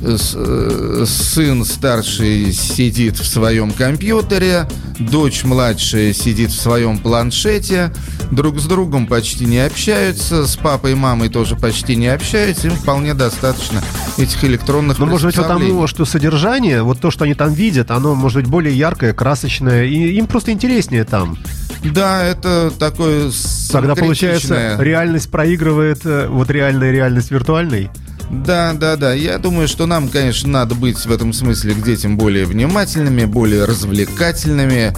сын 0.01 1.65
старший 1.65 2.53
сидит 2.53 3.17
в 3.17 3.25
своем 3.25 3.71
компьютере, 3.71 4.67
дочь 4.99 5.43
младшая 5.43 6.13
сидит 6.13 6.51
в 6.51 6.59
своем 6.59 6.97
планшете, 6.97 7.93
друг 8.31 8.59
с 8.59 8.65
другом 8.65 9.07
почти 9.07 9.45
не 9.45 9.59
общаются, 9.59 10.47
с 10.47 10.55
папой 10.55 10.93
и 10.93 10.95
мамой 10.95 11.29
тоже 11.29 11.55
почти 11.55 11.95
не 11.95 12.07
общаются, 12.07 12.67
им 12.67 12.75
вполне 12.75 13.13
достаточно 13.13 13.81
этих 14.17 14.43
электронных 14.43 14.99
Но 14.99 15.05
Ну, 15.05 15.11
может 15.11 15.27
быть 15.27 15.35
потому, 15.35 15.87
что 15.87 16.05
содержание, 16.05 16.81
вот 16.83 16.99
то, 16.99 17.11
что 17.11 17.25
они 17.25 17.33
там 17.33 17.53
видят, 17.53 17.91
оно 17.91 18.15
может 18.15 18.41
быть 18.41 18.47
более 18.47 18.77
яркое, 18.77 19.13
красочное, 19.13 19.85
и 19.85 20.13
им 20.13 20.27
просто 20.27 20.51
интереснее 20.51 21.03
там. 21.03 21.37
Да, 21.83 22.23
это 22.23 22.71
такое 22.77 23.31
Тогда, 23.71 23.95
получается, 23.95 24.47
самокритичное. 24.47 24.83
реальность 24.83 25.31
проигрывает 25.31 26.05
э, 26.05 26.27
вот 26.27 26.49
реальная 26.49 26.91
реальность 26.91 27.31
виртуальной. 27.31 27.89
Да, 28.29 28.73
да, 28.73 28.95
да. 28.95 29.13
Я 29.13 29.37
думаю, 29.39 29.67
что 29.67 29.85
нам, 29.85 30.07
конечно, 30.07 30.49
надо 30.49 30.75
быть 30.75 30.97
в 30.97 31.11
этом 31.11 31.33
смысле 31.33 31.73
к 31.73 31.83
детям 31.83 32.17
более 32.17 32.45
внимательными, 32.45 33.25
более 33.25 33.65
развлекательными, 33.65 34.93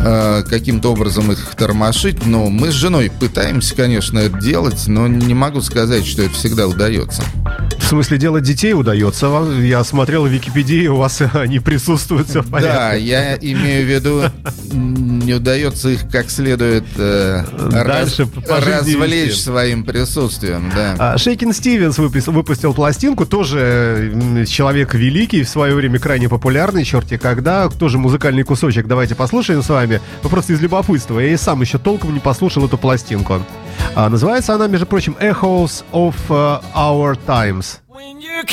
э, 0.00 0.42
каким-то 0.48 0.92
образом 0.92 1.30
их 1.32 1.54
тормошить. 1.56 2.26
Но 2.26 2.48
мы 2.50 2.70
с 2.70 2.74
женой 2.74 3.10
пытаемся, 3.20 3.74
конечно, 3.74 4.18
это 4.18 4.38
делать, 4.40 4.84
но 4.86 5.06
не 5.08 5.34
могу 5.34 5.60
сказать, 5.60 6.06
что 6.06 6.22
это 6.22 6.32
всегда 6.34 6.66
удается. 6.66 7.22
В 7.78 7.84
смысле, 7.84 8.18
делать 8.18 8.44
детей 8.44 8.72
удается. 8.72 9.26
Я 9.60 9.82
смотрел 9.84 10.24
в 10.24 10.28
Википедии, 10.28 10.86
у 10.86 10.96
вас 10.96 11.20
они 11.32 11.58
присутствуют, 11.58 12.28
все 12.28 12.42
в 12.42 12.50
Да, 12.50 12.92
я 12.94 13.36
имею 13.36 13.84
в 13.84 13.88
виду, 13.88 14.22
не 14.72 15.34
удается 15.34 15.88
их 15.88 16.08
как 16.10 16.30
следует 16.30 16.84
э, 16.96 17.44
Дальше 17.70 18.28
раз- 18.48 18.66
развлечь 18.66 19.30
вести. 19.30 19.42
своим 19.42 19.84
присутствием, 19.84 20.70
да. 20.74 20.94
А, 20.98 21.18
Шейкин 21.18 21.52
Стивенс 21.52 21.98
выпис- 21.98 22.30
выпустил 22.30 22.74
пластинку, 22.74 23.26
тоже 23.26 24.12
человек 24.48 24.94
великий, 24.94 25.42
в 25.42 25.48
свое 25.48 25.74
время 25.74 25.98
крайне 25.98 26.28
популярный, 26.28 26.84
черти 26.84 27.16
когда, 27.16 27.68
тоже 27.68 27.98
музыкальный 27.98 28.44
кусочек. 28.44 28.86
Давайте 28.86 29.14
послушаем 29.14 29.62
с 29.62 29.68
вами, 29.68 29.89
ну 30.22 30.28
просто 30.28 30.52
из 30.52 30.60
любопытства. 30.60 31.18
Я 31.18 31.32
и 31.32 31.36
сам 31.36 31.60
еще 31.60 31.78
толком 31.78 32.14
не 32.14 32.20
послушал 32.20 32.64
эту 32.66 32.78
пластинку. 32.78 33.40
А, 33.94 34.08
называется 34.08 34.54
она, 34.54 34.66
между 34.66 34.86
прочим, 34.86 35.16
Echoes 35.20 35.84
of 35.92 36.14
uh, 36.28 36.62
Our 36.74 37.18
Times. 37.26 37.80
When 37.88 38.20
your 38.20 38.44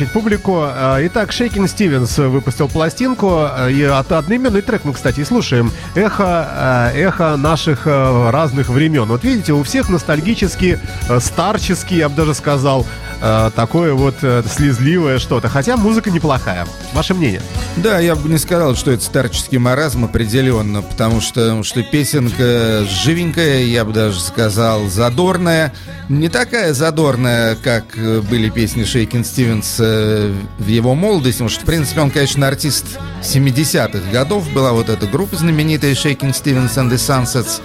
мучить 0.00 0.12
публику. 0.12 0.62
А, 0.62 0.98
Итак, 1.06 1.30
Шейкин 1.32 1.68
Стивенс 1.68 2.16
выпустил 2.16 2.68
пластинку, 2.68 3.42
а, 3.42 3.68
и 3.68 3.82
от 3.82 4.10
одноименный 4.12 4.62
трек 4.62 4.84
мы, 4.84 4.94
кстати, 4.94 5.20
и 5.20 5.24
слушаем. 5.24 5.70
Эхо, 5.94 6.24
а, 6.24 6.92
эхо 6.94 7.36
наших 7.36 7.86
разных 7.86 8.68
времен. 8.68 9.04
Вот 9.04 9.24
видите, 9.24 9.52
у 9.52 9.62
всех 9.62 9.90
ностальгический, 9.90 10.78
старческий, 11.18 11.98
я 11.98 12.08
бы 12.08 12.16
даже 12.16 12.34
сказал, 12.34 12.86
а, 13.22 13.50
такое 13.50 13.94
вот 13.94 14.16
а, 14.22 14.42
слезливое 14.42 15.18
что-то. 15.18 15.48
Хотя 15.48 15.76
музыка 15.76 16.10
неплохая. 16.10 16.66
Ваше 16.92 17.14
мнение? 17.14 17.42
Да, 17.76 17.98
я 17.98 18.16
бы 18.16 18.28
не 18.28 18.38
сказал, 18.38 18.74
что 18.74 18.90
это 18.90 19.04
старческий 19.04 19.58
маразм 19.58 20.04
определенно, 20.04 20.82
потому 20.82 21.20
что, 21.20 21.62
что 21.62 21.82
песенка 21.82 22.84
живенькая, 22.84 23.62
я 23.64 23.84
бы 23.84 23.92
даже 23.92 24.20
сказал, 24.20 24.86
задорная. 24.88 25.72
Не 26.08 26.28
такая 26.28 26.72
задорная, 26.74 27.56
как 27.56 27.96
э, 27.96 28.20
были 28.20 28.48
песни 28.48 28.84
Шейкин 28.84 29.24
Стивенс 29.24 29.76
э, 29.78 30.34
в 30.58 30.66
его 30.66 30.94
молодости, 30.94 31.38
потому 31.38 31.50
что, 31.50 31.62
в 31.62 31.66
принципе, 31.66 32.00
он, 32.00 32.10
конечно, 32.10 32.48
артист 32.48 32.86
70-х 33.22 34.10
годов. 34.10 34.50
Была 34.52 34.72
вот 34.72 34.88
эта 34.88 35.06
группа 35.06 35.36
знаменитая 35.36 35.94
Шейкин 35.94 36.34
Стивенс 36.34 36.76
and 36.76 36.90
the 36.90 36.96
Sunsets. 36.96 37.60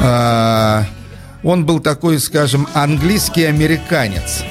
А, 0.00 0.84
Он 1.42 1.64
был 1.64 1.80
такой, 1.80 2.18
скажем, 2.18 2.66
английский 2.74 3.44
американец. 3.44 4.42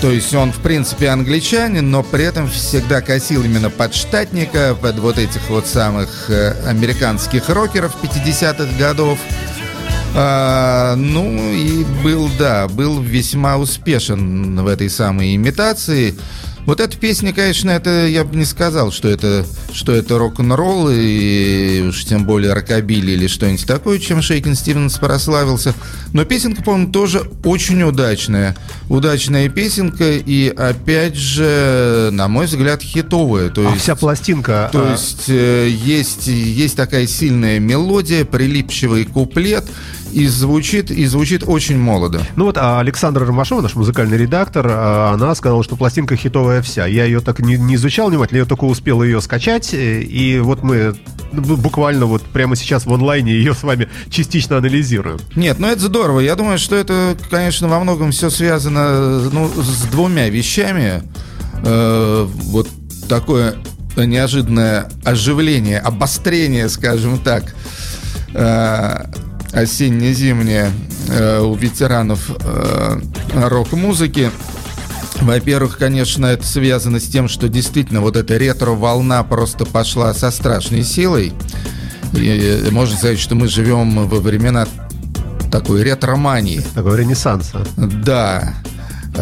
То 0.00 0.10
есть 0.10 0.34
он, 0.34 0.50
в 0.50 0.60
принципе, 0.60 1.08
англичанин, 1.10 1.90
но 1.90 2.02
при 2.02 2.24
этом 2.24 2.48
всегда 2.48 3.02
косил 3.02 3.44
именно 3.44 3.68
под 3.68 3.94
штатника, 3.94 4.74
под 4.74 4.98
вот 4.98 5.18
этих 5.18 5.50
вот 5.50 5.66
самых 5.66 6.30
э, 6.30 6.54
американских 6.66 7.50
рокеров 7.50 7.94
50-х 8.02 8.78
годов. 8.78 9.18
А, 10.14 10.96
ну 10.96 11.52
и 11.52 11.84
был, 12.02 12.30
да, 12.38 12.66
был 12.66 13.00
весьма 13.02 13.58
успешен 13.58 14.58
в 14.60 14.66
этой 14.66 14.88
самой 14.88 15.36
имитации. 15.36 16.16
Вот 16.66 16.78
эта 16.80 16.96
песня, 16.96 17.32
конечно, 17.32 17.70
это 17.70 18.06
я 18.06 18.24
бы 18.24 18.36
не 18.36 18.44
сказал, 18.44 18.92
что 18.92 19.08
это, 19.08 19.44
что 19.72 19.92
это 19.92 20.18
рок-н-ролл 20.18 20.88
и 20.90 21.80
уж 21.88 22.04
тем 22.04 22.24
более 22.24 22.52
рокобили 22.52 23.12
или 23.12 23.26
что-нибудь 23.26 23.66
такое, 23.66 23.98
чем 23.98 24.22
Шейкин 24.22 24.54
Стивенс 24.54 24.98
прославился. 24.98 25.74
Но 26.12 26.24
песенка, 26.24 26.62
по-моему, 26.62 26.92
тоже 26.92 27.22
очень 27.44 27.82
удачная. 27.82 28.56
Удачная 28.88 29.48
песенка 29.48 30.12
и, 30.12 30.48
опять 30.48 31.16
же, 31.16 32.10
на 32.12 32.28
мой 32.28 32.46
взгляд, 32.46 32.82
хитовая. 32.82 33.48
То 33.50 33.66
А 33.66 33.70
есть, 33.70 33.82
вся 33.82 33.96
пластинка... 33.96 34.68
то 34.72 34.86
а, 34.86 34.92
есть 34.92 35.28
э, 35.28 35.68
есть, 35.70 36.26
есть 36.26 36.76
такая 36.76 37.06
сильная 37.06 37.58
мелодия, 37.58 38.24
прилипчивый 38.24 39.04
куплет, 39.04 39.64
и 40.12 40.26
звучит, 40.26 40.90
и 40.90 41.06
звучит 41.06 41.44
очень 41.46 41.78
молодо. 41.78 42.20
Ну 42.36 42.44
вот 42.44 42.56
а 42.58 42.80
Александра 42.80 43.24
Ромашова, 43.26 43.60
наш 43.60 43.74
музыкальный 43.74 44.16
редактор, 44.18 44.66
а, 44.68 45.12
она 45.14 45.34
сказала, 45.34 45.62
что 45.64 45.76
пластинка 45.76 46.16
хитовая 46.16 46.62
вся. 46.62 46.86
Я 46.86 47.04
ее 47.04 47.20
так 47.20 47.38
не, 47.40 47.56
не 47.56 47.74
изучал 47.76 48.08
внимательно, 48.10 48.38
я 48.38 48.44
только 48.44 48.64
успел 48.64 49.02
ее 49.02 49.20
скачать. 49.20 49.72
э, 49.74 50.02
И 50.02 50.38
вот 50.40 50.62
мы 50.62 50.94
бу- 51.32 51.56
буквально 51.56 52.06
вот 52.06 52.22
прямо 52.22 52.56
сейчас 52.56 52.86
в 52.86 52.92
онлайне 52.92 53.32
ее 53.32 53.54
с 53.54 53.62
вами 53.62 53.88
частично 54.10 54.56
анализируем. 54.58 55.18
Нет, 55.36 55.58
ну 55.58 55.66
это 55.68 55.80
здорово. 55.80 56.20
Я 56.20 56.36
думаю, 56.36 56.58
что 56.58 56.76
это, 56.76 57.16
конечно, 57.30 57.68
во 57.68 57.80
многом 57.80 58.10
все 58.12 58.30
связано 58.30 59.20
ну, 59.30 59.48
с 59.56 59.82
двумя 59.90 60.28
вещами. 60.28 61.02
Э, 61.64 62.26
вот 62.26 62.68
такое 63.08 63.54
неожиданное 63.96 64.88
оживление, 65.04 65.78
обострение, 65.78 66.68
скажем 66.68 67.18
так, 67.18 67.54
э, 68.34 69.04
осенне-зимнее 69.52 70.70
э, 71.08 71.40
у 71.40 71.54
ветеранов 71.54 72.30
э, 72.44 73.00
рок-музыки. 73.34 74.30
Во-первых, 75.20 75.78
конечно, 75.78 76.26
это 76.26 76.46
связано 76.46 76.98
с 76.98 77.04
тем, 77.04 77.28
что 77.28 77.48
действительно 77.48 78.00
вот 78.00 78.16
эта 78.16 78.36
ретро-волна 78.36 79.22
просто 79.22 79.66
пошла 79.66 80.14
со 80.14 80.30
страшной 80.30 80.82
силой. 80.82 81.32
И 82.14 82.62
э, 82.64 82.70
можно 82.70 82.96
сказать, 82.96 83.18
что 83.18 83.34
мы 83.34 83.48
живем 83.48 84.08
во 84.08 84.20
времена 84.20 84.66
такой 85.50 85.82
ретромании. 85.82 86.62
Такого 86.74 86.94
ренессанса. 86.94 87.66
Да. 87.76 88.54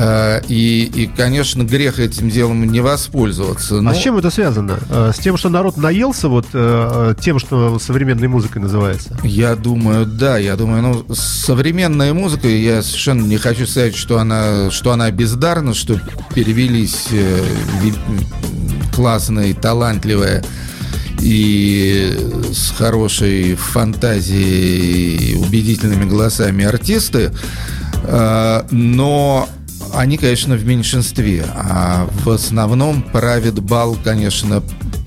Э, 0.01 0.41
И, 0.47 0.85
и, 0.95 1.07
конечно, 1.09 1.65
грех 1.65 1.99
этим 1.99 2.31
делом 2.31 2.65
не 2.71 2.81
воспользоваться. 2.81 3.79
А 3.79 3.83
Ну, 3.83 3.93
с 3.93 3.99
чем 3.99 4.17
это 4.17 4.31
связано? 4.31 4.79
Э, 4.89 5.11
С 5.13 5.19
тем, 5.19 5.37
что 5.37 5.49
народ 5.49 5.77
наелся 5.77 6.29
вот 6.29 6.47
э, 6.53 7.15
тем, 7.21 7.41
что 7.41 7.79
современной 7.81 8.29
музыкой 8.29 8.63
называется? 8.63 9.19
Я 9.25 9.57
думаю, 9.57 10.07
да, 10.07 10.39
я 10.39 10.55
думаю, 10.55 10.83
ну, 10.83 11.15
современная 11.15 12.15
музыка, 12.15 12.47
я 12.47 12.83
совершенно 12.83 13.23
не 13.27 13.39
хочу 13.39 13.67
сказать, 13.67 13.97
что 13.97 14.19
она, 14.19 14.71
что 14.71 14.93
она 14.93 15.11
бездарна, 15.11 15.75
что 15.75 16.01
перевелись 16.33 17.09
классные, 18.95 19.55
талантливые 19.55 20.45
и 21.21 22.17
с 22.53 22.71
хорошей 22.71 23.57
фантазией, 23.57 25.35
убедительными 25.37 26.09
голосами 26.09 26.65
артисты, 26.65 27.33
но 28.71 29.49
они, 29.95 30.17
конечно, 30.17 30.57
в 30.57 30.65
меньшинстве, 30.65 31.45
а 31.55 32.09
в 32.25 32.31
основном 32.31 33.03
правит 33.03 33.61
бал, 33.61 33.97
конечно, 34.03 34.63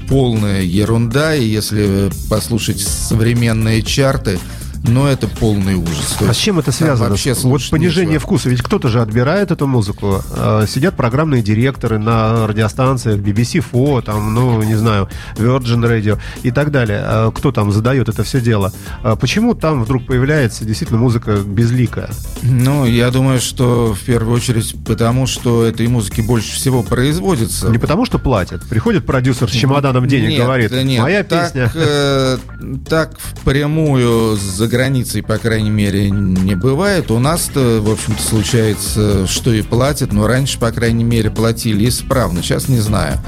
полная 0.08 0.62
ерунда, 0.62 1.36
и 1.36 1.46
если 1.46 2.10
послушать 2.30 2.82
современные 2.82 3.82
чарты, 3.82 4.40
но 4.84 5.08
это 5.08 5.28
полный 5.28 5.76
ужас. 5.76 6.18
А 6.28 6.34
с 6.34 6.38
чем 6.38 6.60
это 6.60 6.72
связано? 6.72 7.10
Вообще 7.10 7.34
вот 7.34 7.62
понижение 7.70 8.14
нечего. 8.14 8.22
вкуса. 8.22 8.50
Ведь 8.50 8.62
кто-то 8.62 8.88
же 8.90 9.02
отбирает 9.02 9.52
эту 9.52 9.68
музыку. 9.68 10.22
Э, 10.36 10.66
Сидят 10.68 10.96
программные 10.96 11.42
директоры 11.42 12.00
на 12.00 12.48
радиостанциях, 12.48 13.20
BBC 13.20 13.62
4, 13.72 14.02
там, 14.02 14.34
ну, 14.34 14.62
не 14.64 14.76
знаю, 14.76 15.08
Virgin 15.36 15.82
Radio 15.88 16.20
и 16.44 16.52
так 16.52 16.72
далее. 16.72 17.02
Э, 17.04 17.32
Кто 17.34 17.52
там 17.52 17.72
задает 17.72 18.10
это 18.10 18.24
все 18.24 18.42
дело? 18.42 18.74
Э, 19.04 19.16
Почему 19.20 19.54
там 19.54 19.84
вдруг 19.84 20.06
появляется 20.08 20.66
действительно 20.66 21.00
музыка 21.00 21.38
безликая? 21.46 22.10
Ну, 22.42 22.86
я 22.86 23.12
думаю, 23.12 23.40
что 23.40 23.94
в 23.94 24.00
первую 24.02 24.36
очередь 24.36 24.76
потому, 24.86 25.28
что 25.28 25.64
этой 25.66 25.88
музыки 25.88 26.22
больше 26.22 26.54
всего 26.56 26.82
производится. 26.84 27.70
Не 27.70 27.78
потому, 27.78 28.06
что 28.06 28.18
платят. 28.20 28.64
Приходит 28.68 29.06
продюсер 29.06 29.50
с 29.50 29.54
чемоданом 29.54 30.08
денег, 30.08 30.30
Нет, 30.30 30.40
говорит, 30.42 30.72
нет, 30.72 31.02
моя 31.02 31.24
так, 31.24 31.54
песня. 31.54 31.72
э, 31.76 32.38
так 32.90 33.18
впрямую 33.20 34.38
за 34.38 34.68
границей, 34.72 35.22
по 35.22 35.38
крайней 35.38 35.70
мере, 35.70 36.10
не 36.10 36.56
бывает. 36.56 37.12
У 37.12 37.20
нас-то, 37.20 37.80
в 37.82 37.92
общем-то, 37.92 38.24
случается, 38.24 39.28
что 39.28 39.54
и 39.54 39.62
платят, 39.62 40.14
но 40.14 40.26
раньше, 40.26 40.58
по 40.58 40.72
крайней 40.72 41.04
мере, 41.04 41.30
платили 41.30 41.88
исправно. 41.88 42.42
Сейчас 42.42 42.68
не 42.68 42.80
знаю. 42.80 43.20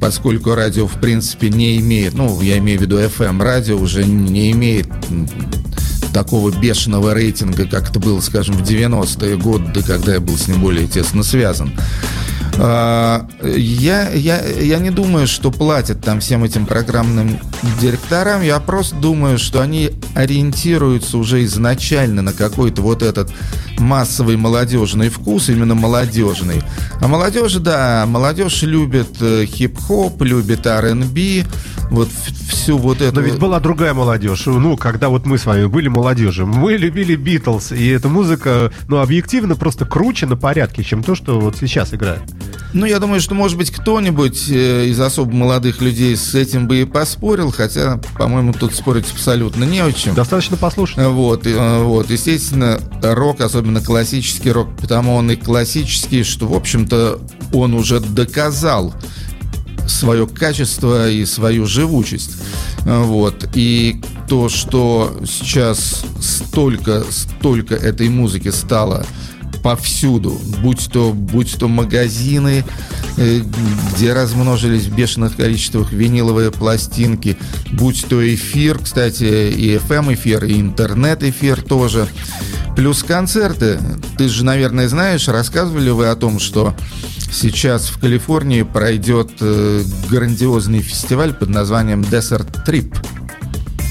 Поскольку 0.00 0.54
радио, 0.54 0.86
в 0.86 1.00
принципе, 1.00 1.50
не 1.50 1.78
имеет, 1.78 2.14
ну, 2.14 2.40
я 2.40 2.58
имею 2.58 2.78
в 2.78 2.82
виду 2.82 2.98
FM, 2.98 3.42
радио 3.42 3.76
уже 3.76 4.04
не 4.04 4.52
имеет 4.52 4.88
такого 6.12 6.50
бешеного 6.50 7.12
рейтинга, 7.14 7.66
как 7.66 7.90
это 7.90 8.00
было, 8.00 8.20
скажем, 8.20 8.56
в 8.56 8.62
90-е 8.62 9.36
годы, 9.36 9.82
когда 9.82 10.14
я 10.14 10.20
был 10.20 10.36
с 10.36 10.48
ним 10.48 10.60
более 10.60 10.86
тесно 10.86 11.22
связан. 11.22 11.72
А, 12.60 13.26
Я, 13.42 14.10
я, 14.10 14.40
я 14.44 14.78
не 14.78 14.90
думаю, 14.90 15.26
что 15.26 15.50
платят 15.50 16.02
там 16.02 16.20
всем 16.20 16.44
этим 16.44 16.66
программным 16.66 17.38
директорам. 17.80 18.42
Я 18.42 18.60
просто 18.60 18.96
думаю, 18.96 19.38
что 19.38 19.60
они 19.60 19.90
ориентируются 20.14 21.18
уже 21.18 21.44
изначально 21.44 22.22
на 22.22 22.32
какой-то 22.32 22.82
вот 22.82 23.02
этот 23.02 23.30
массовый 23.78 24.36
молодежный 24.36 25.08
вкус, 25.08 25.48
именно 25.48 25.74
молодежный. 25.74 26.62
А 27.00 27.08
молодежь, 27.08 27.54
да, 27.54 28.04
молодежь 28.06 28.62
любит 28.62 29.16
э, 29.20 29.44
хип-хоп, 29.46 30.22
любит 30.22 30.66
R&B, 30.66 31.44
вот 31.90 32.08
всю 32.48 32.78
вот 32.78 33.00
эту... 33.00 33.14
Но 33.14 33.20
ведь 33.20 33.38
была 33.38 33.60
другая 33.60 33.94
молодежь. 33.94 34.46
Ну, 34.46 34.76
когда 34.76 35.08
вот 35.08 35.26
мы 35.26 35.38
с 35.38 35.46
вами 35.46 35.66
были 35.66 35.88
молодежью, 35.88 36.46
мы 36.46 36.72
любили 36.74 37.16
Битлз, 37.16 37.72
и 37.72 37.88
эта 37.88 38.08
музыка, 38.08 38.72
ну, 38.88 38.98
объективно 38.98 39.56
просто 39.56 39.86
круче 39.86 40.26
на 40.26 40.36
порядке, 40.36 40.82
чем 40.82 41.02
то, 41.02 41.14
что 41.14 41.40
вот 41.40 41.56
сейчас 41.56 41.94
играет. 41.94 42.22
Ну, 42.74 42.84
я 42.84 42.98
думаю, 42.98 43.20
что, 43.20 43.34
может 43.34 43.56
быть, 43.56 43.70
кто-нибудь 43.70 44.50
э, 44.50 44.86
из 44.86 45.00
особо 45.00 45.32
молодых 45.32 45.80
людей 45.80 46.16
с 46.16 46.34
этим 46.34 46.68
бы 46.68 46.80
и 46.80 46.84
поспорил, 46.84 47.47
хотя, 47.50 48.00
по-моему, 48.16 48.52
тут 48.52 48.74
спорить 48.74 49.10
абсолютно 49.12 49.64
не 49.64 49.80
о 49.80 49.92
чем. 49.92 50.14
Достаточно 50.14 50.56
послушать. 50.56 50.98
Вот, 50.98 51.46
э, 51.46 51.82
вот, 51.82 52.10
естественно, 52.10 52.80
рок, 53.02 53.40
особенно 53.40 53.80
классический 53.80 54.52
рок, 54.52 54.68
потому 54.80 55.14
он 55.14 55.30
и 55.30 55.36
классический, 55.36 56.22
что, 56.22 56.46
в 56.46 56.54
общем-то, 56.54 57.20
он 57.52 57.74
уже 57.74 58.00
доказал 58.00 58.94
свое 59.86 60.26
качество 60.26 61.10
и 61.10 61.24
свою 61.24 61.66
живучесть. 61.66 62.36
Вот. 62.84 63.48
И 63.54 64.00
то, 64.28 64.48
что 64.48 65.18
сейчас 65.26 66.04
столько, 66.20 67.04
столько 67.10 67.74
этой 67.74 68.08
музыки 68.08 68.50
стало 68.50 69.06
повсюду, 69.62 70.38
будь 70.62 70.88
то, 70.90 71.12
будь 71.12 71.56
то 71.58 71.68
магазины, 71.68 72.64
э, 73.16 73.40
где 73.94 74.12
размножились 74.12 74.84
в 74.84 74.94
бешеных 74.94 75.36
количествах 75.36 75.92
виниловые 75.92 76.50
пластинки, 76.50 77.36
будь 77.72 78.06
то 78.08 78.22
эфир, 78.34 78.78
кстати, 78.78 79.24
и 79.24 79.76
FM-эфир, 79.76 80.44
и 80.44 80.60
интернет-эфир 80.60 81.62
тоже, 81.62 82.08
плюс 82.76 83.02
концерты. 83.02 83.78
Ты 84.16 84.28
же, 84.28 84.44
наверное, 84.44 84.88
знаешь, 84.88 85.28
рассказывали 85.28 85.90
вы 85.90 86.06
о 86.06 86.16
том, 86.16 86.38
что 86.38 86.74
сейчас 87.30 87.88
в 87.88 87.98
Калифорнии 87.98 88.62
пройдет 88.62 89.30
э, 89.40 89.82
грандиозный 90.08 90.80
фестиваль 90.80 91.34
под 91.34 91.48
названием 91.48 92.02
Desert 92.02 92.64
Trip. 92.66 92.94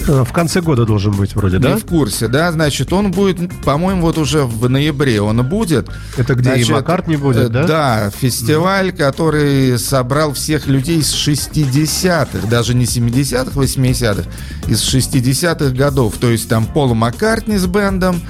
Э, 0.08 0.24
В 0.24 0.32
конце 0.32 0.62
года 0.62 0.86
должен 0.86 1.13
быть 1.13 1.36
вроде, 1.36 1.58
Не 1.58 1.63
да? 1.63 1.78
в 1.78 1.86
курсе, 1.86 2.28
да? 2.28 2.52
Значит, 2.52 2.93
он 2.93 3.12
будет, 3.12 3.38
по-моему, 3.63 4.02
вот 4.02 4.17
уже 4.17 4.43
в 4.43 4.70
ноябре 4.70 5.22
он 5.22 5.46
будет. 5.48 5.89
Это 6.17 6.36
где 6.36 6.52
и 6.52 6.54
Значит, 6.63 6.70
Маккартни 6.70 7.17
будет, 7.17 7.46
э, 7.46 7.50
да? 7.50 7.63
Да, 7.65 8.10
фестиваль, 8.10 8.91
который 8.91 9.78
собрал 9.78 10.34
всех 10.34 10.67
людей 10.67 11.00
из 11.00 11.13
60-х, 11.13 12.48
даже 12.48 12.74
не 12.74 12.86
70-х, 12.86 13.52
80-х, 13.60 14.24
из 14.67 14.82
60-х 14.82 15.76
годов. 15.76 16.15
То 16.20 16.30
есть 16.30 16.48
там 16.48 16.65
Пол 16.65 16.93
Маккартни 16.93 17.58
с 17.58 17.65
бендом, 17.65 18.22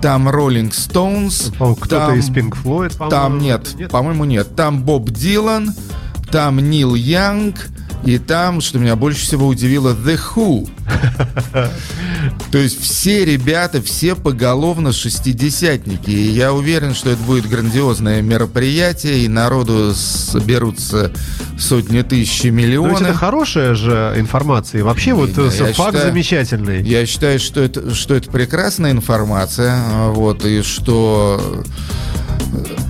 там 0.00 0.28
Стоунс, 0.72 1.52
По-моему, 1.58 1.76
Кто-то 1.76 2.12
из 2.14 2.28
Pink 2.28 2.56
Floyd, 2.62 2.96
по-моему. 2.96 3.10
Там 3.10 3.38
нет, 3.38 3.90
по-моему, 3.90 4.24
нет. 4.24 4.54
Там 4.54 4.82
Боб 4.84 5.10
Дилан, 5.10 5.72
там 6.30 6.58
Нил 6.58 6.94
Янг, 6.94 7.68
и 8.04 8.18
там, 8.18 8.60
что 8.60 8.78
меня 8.78 8.96
больше 8.96 9.22
всего 9.22 9.46
удивило, 9.46 9.94
The 9.94 10.18
Who. 10.34 10.68
То 12.50 12.58
есть 12.58 12.80
все 12.80 13.24
ребята, 13.24 13.82
все 13.82 14.14
поголовно 14.14 14.92
шестидесятники. 14.92 16.10
И 16.10 16.30
я 16.30 16.52
уверен, 16.52 16.94
что 16.94 17.10
это 17.10 17.22
будет 17.22 17.48
грандиозное 17.48 18.22
мероприятие, 18.22 19.24
и 19.24 19.28
народу 19.28 19.94
соберутся 19.94 21.12
сотни 21.58 22.02
тысяч 22.02 22.44
и 22.44 22.50
Но 22.50 22.58
миллионы. 22.58 23.06
это 23.06 23.14
хорошая 23.14 23.74
же 23.74 24.14
информация. 24.16 24.80
И 24.80 24.82
вообще 24.82 25.14
вот 25.14 25.32
да, 25.34 25.42
э, 25.42 25.50
факт 25.50 25.74
считаю- 25.94 26.10
замечательный. 26.10 26.82
Я 26.82 27.06
считаю, 27.06 27.38
что 27.38 27.60
это, 27.60 27.94
что 27.94 28.14
это 28.14 28.30
прекрасная 28.30 28.90
информация, 28.92 30.08
вот, 30.10 30.44
и 30.44 30.62
что 30.62 31.62
и 32.52 32.83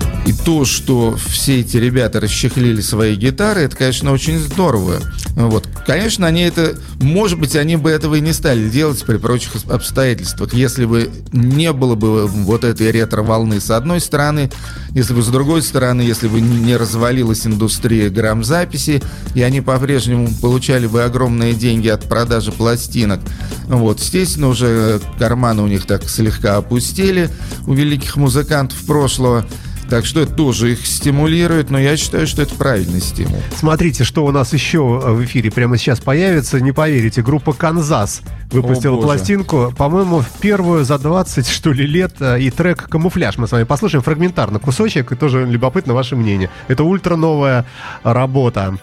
то, 0.45 0.63
что 0.63 1.17
все 1.17 1.61
эти 1.61 1.77
ребята 1.77 2.19
расчехлили 2.19 2.79
свои 2.79 3.15
гитары, 3.15 3.61
это, 3.61 3.75
конечно, 3.75 4.11
очень 4.11 4.37
здорово. 4.37 5.01
Вот. 5.35 5.67
Конечно, 5.87 6.27
они 6.27 6.43
это, 6.43 6.75
может 7.01 7.39
быть, 7.39 7.55
они 7.55 7.77
бы 7.77 7.89
этого 7.89 8.15
и 8.15 8.21
не 8.21 8.31
стали 8.31 8.69
делать 8.69 9.03
при 9.05 9.17
прочих 9.17 9.53
обстоятельствах, 9.67 10.53
если 10.53 10.85
бы 10.85 11.09
не 11.33 11.73
было 11.73 11.95
бы 11.95 12.27
вот 12.27 12.63
этой 12.63 12.91
ретро-волны 12.91 13.59
с 13.59 13.71
одной 13.71 13.99
стороны, 13.99 14.51
если 14.91 15.15
бы 15.15 15.23
с 15.23 15.27
другой 15.27 15.63
стороны, 15.63 16.01
если 16.01 16.27
бы 16.27 16.39
не 16.39 16.77
развалилась 16.77 17.47
индустрия 17.47 18.11
грамзаписи, 18.11 19.01
и 19.33 19.41
они 19.41 19.61
по-прежнему 19.61 20.29
получали 20.41 20.85
бы 20.85 21.03
огромные 21.03 21.53
деньги 21.53 21.87
от 21.87 22.07
продажи 22.07 22.51
пластинок. 22.51 23.19
Вот, 23.65 23.99
естественно, 23.99 24.49
уже 24.49 25.01
карманы 25.17 25.63
у 25.63 25.67
них 25.67 25.87
так 25.87 26.07
слегка 26.07 26.57
опустили 26.57 27.31
у 27.65 27.73
великих 27.73 28.15
музыкантов 28.15 28.77
прошлого. 28.85 29.45
Так 29.89 30.05
что 30.05 30.21
это 30.21 30.33
тоже 30.33 30.71
их 30.73 30.85
стимулирует, 30.85 31.69
но 31.69 31.77
я 31.79 31.95
считаю, 31.95 32.25
что 32.25 32.41
это 32.41 32.55
правильный 32.55 32.99
стимул. 33.01 33.37
Смотрите, 33.55 34.03
что 34.03 34.25
у 34.25 34.31
нас 34.31 34.51
еще 34.51 34.79
в 34.83 35.23
эфире 35.25 35.51
прямо 35.51 35.77
сейчас 35.77 35.99
появится. 35.99 36.59
Не 36.59 36.71
поверите, 36.71 37.21
группа 37.21 37.53
«Канзас» 37.53 38.21
выпустила 38.51 38.93
О, 38.93 38.95
боже. 38.95 39.07
пластинку, 39.07 39.73
по-моему, 39.77 40.21
в 40.21 40.29
первую 40.39 40.85
за 40.85 40.97
20, 40.97 41.47
что 41.47 41.71
ли, 41.71 41.85
лет. 41.85 42.15
э, 42.19 42.39
И 42.41 42.49
трек 42.49 42.89
«Камуфляж» 42.89 43.37
мы 43.37 43.47
с 43.47 43.51
вами 43.51 43.63
послушаем 43.63 44.03
фрагментарно 44.03 44.57
кусочек, 44.59 45.11
и 45.11 45.15
тоже 45.15 45.45
любопытно 45.45 45.93
ваше 45.93 46.15
мнение. 46.15 46.49
Это 46.67 46.83
ультра 46.83 47.15
новая 47.15 47.65
работа. 48.03 48.77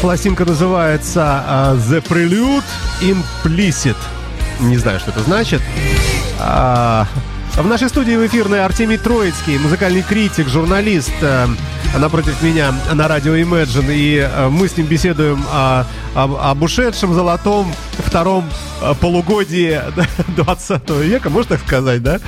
Пластинка 0.00 0.44
называется 0.44 1.22
а, 1.46 1.74
The 1.74 2.02
Prelude 2.06 2.64
Implicit. 3.00 3.96
Не 4.60 4.76
знаю, 4.76 5.00
что 5.00 5.10
это 5.10 5.20
значит. 5.20 5.62
А, 6.38 7.06
в 7.56 7.66
нашей 7.66 7.88
студии 7.88 8.14
в 8.16 8.26
эфирной 8.26 8.62
Артемий 8.62 8.98
Троицкий, 8.98 9.56
музыкальный 9.58 10.02
критик, 10.02 10.46
журналист, 10.46 11.12
э, 11.22 11.46
напротив 11.98 12.42
меня 12.42 12.74
на 12.92 13.08
радио 13.08 13.34
Imagine. 13.34 13.94
И 13.94 14.18
э, 14.18 14.48
мы 14.48 14.68
с 14.68 14.76
ним 14.76 14.86
беседуем 14.86 15.42
о, 15.50 15.86
об, 16.14 16.34
об 16.34 16.62
ушедшем 16.62 17.14
золотом 17.14 17.72
втором 17.98 18.44
э, 18.82 18.92
полугодии 19.00 19.80
20 20.36 20.90
века, 21.02 21.30
можно 21.30 21.56
так 21.56 21.66
сказать, 21.66 22.02
да? 22.02 22.20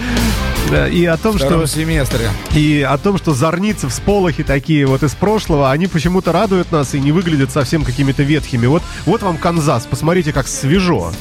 И 0.90 1.04
о 1.04 1.16
том, 1.16 1.36
втором 1.36 1.66
что 1.66 1.76
семестре. 1.76 2.28
и 2.54 2.82
о 2.82 2.96
том, 2.98 3.18
что 3.18 3.32
зорницы, 3.32 3.88
всполохи 3.88 4.42
такие 4.42 4.86
вот 4.86 5.02
из 5.02 5.14
прошлого, 5.14 5.70
они 5.70 5.86
почему-то 5.86 6.32
радуют 6.32 6.72
нас 6.72 6.94
и 6.94 7.00
не 7.00 7.12
выглядят 7.12 7.52
совсем 7.52 7.84
какими-то 7.84 8.22
ветхими. 8.22 8.66
Вот, 8.66 8.82
вот 9.04 9.22
вам 9.22 9.36
Канзас, 9.36 9.86
посмотрите, 9.86 10.32
как 10.32 10.48
свежо. 10.48 11.12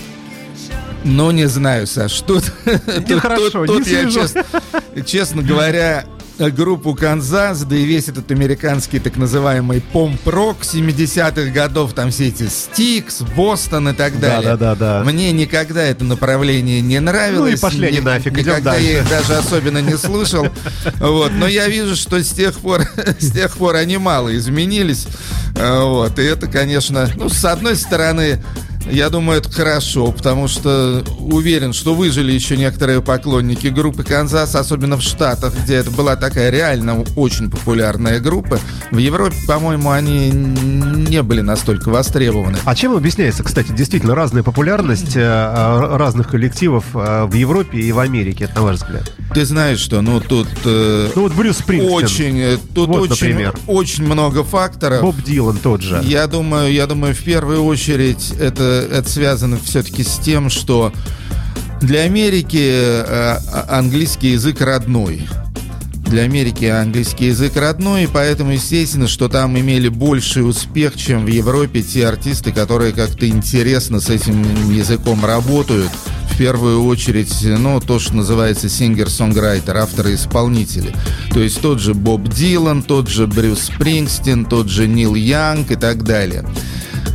Ну, 1.03 1.31
не 1.31 1.47
знаю, 1.47 1.88
Саш, 1.88 2.21
тут, 2.21 2.43
тут, 3.07 3.19
хорошо, 3.21 3.65
тут- 3.65 3.67
тут 3.67 3.88
я, 3.88 4.10
честно, 4.10 4.43
честно 5.05 5.41
говоря, 5.41 6.05
группу 6.38 6.93
Канзас, 6.95 7.63
да 7.63 7.75
и 7.75 7.83
весь 7.86 8.10
этот 8.10 8.29
американский 8.31 8.99
так 8.99 9.15
называемый 9.15 9.81
помп-рок 9.81 10.57
70-х 10.62 11.49
годов, 11.51 11.93
там 11.93 12.12
все 12.12 12.27
эти 12.27 12.47
Стикс, 12.47 13.21
Бостон 13.21 13.89
и 13.89 13.93
так 13.93 14.19
далее. 14.19 14.49
Да-да-да-да. 14.51 15.03
Мне 15.03 15.31
никогда 15.31 15.81
это 15.83 16.03
направление 16.03 16.81
не 16.81 16.99
нравилось. 16.99 17.51
Ну 17.53 17.57
и 17.57 17.71
пошли 17.71 17.88
они 17.88 17.97
Ни- 17.97 18.01
нафиг, 18.01 18.33
Никогда 18.38 18.71
дальше. 18.73 18.86
я 18.86 18.99
их 18.99 19.10
даже 19.10 19.33
особенно 19.36 19.79
не 19.81 19.97
слышал. 19.97 20.47
Вот. 20.99 21.31
Но 21.31 21.47
я 21.47 21.67
вижу, 21.69 21.95
что 21.95 22.21
с 22.21 22.29
тех 22.29 22.53
пор, 22.60 22.81
с 23.19 23.31
тех 23.31 23.55
пор 23.57 23.75
они 23.75 23.97
мало 23.97 24.36
изменились. 24.38 25.07
А, 25.55 25.86
Вот. 25.86 26.19
И 26.19 26.23
это, 26.23 26.47
конечно, 26.47 27.10
ну, 27.15 27.29
с 27.29 27.43
одной 27.45 27.75
стороны, 27.77 28.43
я 28.91 29.10
думаю, 29.10 29.39
это 29.39 29.52
хорошо, 29.52 30.12
потому 30.12 30.47
что 30.47 31.04
уверен, 31.19 31.73
что 31.73 31.93
выжили 31.93 32.32
еще 32.32 32.58
некоторые 32.58 33.02
поклонники 33.02 33.67
группы 33.67 34.04
Канзас, 34.04 34.56
особенно 34.56 34.98
в 34.98 35.02
Штатах, 35.02 35.54
где 35.63 35.75
это 35.75 35.92
была 35.92 36.15
такая 36.15 36.50
реально 36.50 37.04
очень 37.15 37.50
популярная 37.50 38.19
группа. 38.19 38.60
В 38.92 38.98
Европе, 38.98 39.35
по-моему, 39.48 39.92
они 39.92 40.29
не 40.29 41.21
были 41.23 41.42
настолько 41.42 41.90
востребованы. 41.90 42.58
А 42.65 42.75
чем 42.75 42.96
объясняется, 42.96 43.44
кстати, 43.44 43.71
действительно 43.71 44.15
разная 44.15 44.44
популярность 44.44 45.15
э, 45.15 45.21
э, 45.21 45.98
разных 45.98 46.29
коллективов 46.29 46.85
э, 46.94 47.25
в 47.25 47.33
Европе 47.33 47.79
и 47.79 47.92
в 47.92 48.00
Америке, 48.00 48.50
на 48.56 48.62
ваш 48.62 48.77
взгляд? 48.77 49.12
Ты 49.33 49.46
знаешь, 49.46 49.79
что, 49.79 50.02
ну, 50.02 50.19
тут... 50.19 50.48
Ну 50.65 51.12
вот 51.15 51.33
Брюс 51.33 51.58
Спрингстин, 51.58 51.94
Очень, 51.94 52.60
тут 52.73 52.88
Вот, 52.88 53.12
очень, 53.12 53.27
например. 53.27 53.56
очень 53.67 54.06
много 54.06 54.44
факторов. 54.44 55.02
Боб 55.02 55.15
Дилан 55.23 55.58
тот 55.58 55.81
же. 55.81 56.02
Я 56.04 56.27
думаю, 56.27 56.71
я 56.71 56.88
думаю, 56.88 57.13
в 57.13 57.23
первую 57.23 57.63
очередь 57.63 58.31
это, 58.40 58.77
это 58.80 59.10
связано 59.10 59.58
все-таки 59.63 60.04
с 60.04 60.17
тем, 60.17 60.50
что 60.50 60.94
для 61.82 62.02
Америки 62.02 62.58
э, 62.60 63.04
а- 63.08 63.65
английский 63.78 64.32
язык 64.32 64.62
родной. 64.62 65.21
для 66.08 66.21
Америки 66.23 66.63
английский 66.63 67.25
язык 67.28 67.58
родной, 67.58 68.06
и 68.06 68.08
поэтому 68.08 68.52
естественно, 68.52 69.10
что 69.10 69.28
там 69.28 69.60
имели 69.60 69.90
больший 69.90 70.48
успех, 70.50 70.96
чем 70.96 71.25
в 71.25 71.28
Европе 71.28 71.82
те 71.82 72.08
артисты, 72.08 72.54
которые 72.54 72.94
как-то 72.94 73.28
интересно 73.28 74.00
с 74.00 74.10
этим 74.10 74.71
языком 74.71 75.25
работают. 75.25 75.92
В 76.32 76.38
первую 76.38 76.86
очередь, 76.86 77.36
ну, 77.44 77.82
то, 77.82 78.00
что 78.00 78.15
называется 78.15 78.69
сингер-сонграйтер, 78.69 79.75
авторы-исполнители. 79.75 80.96
То 81.34 81.42
есть 81.42 81.60
тот 81.60 81.82
же 81.82 81.94
Боб 81.94 82.30
Дилан, 82.30 82.84
тот 82.84 83.10
же 83.10 83.28
Брюс 83.28 83.63
Спрингстин, 83.63 84.46
тот 84.46 84.69
же 84.69 84.88
Нил 84.88 85.13
Янг 85.13 85.71
и 85.71 85.75
так 85.75 86.04
далее 86.04 86.46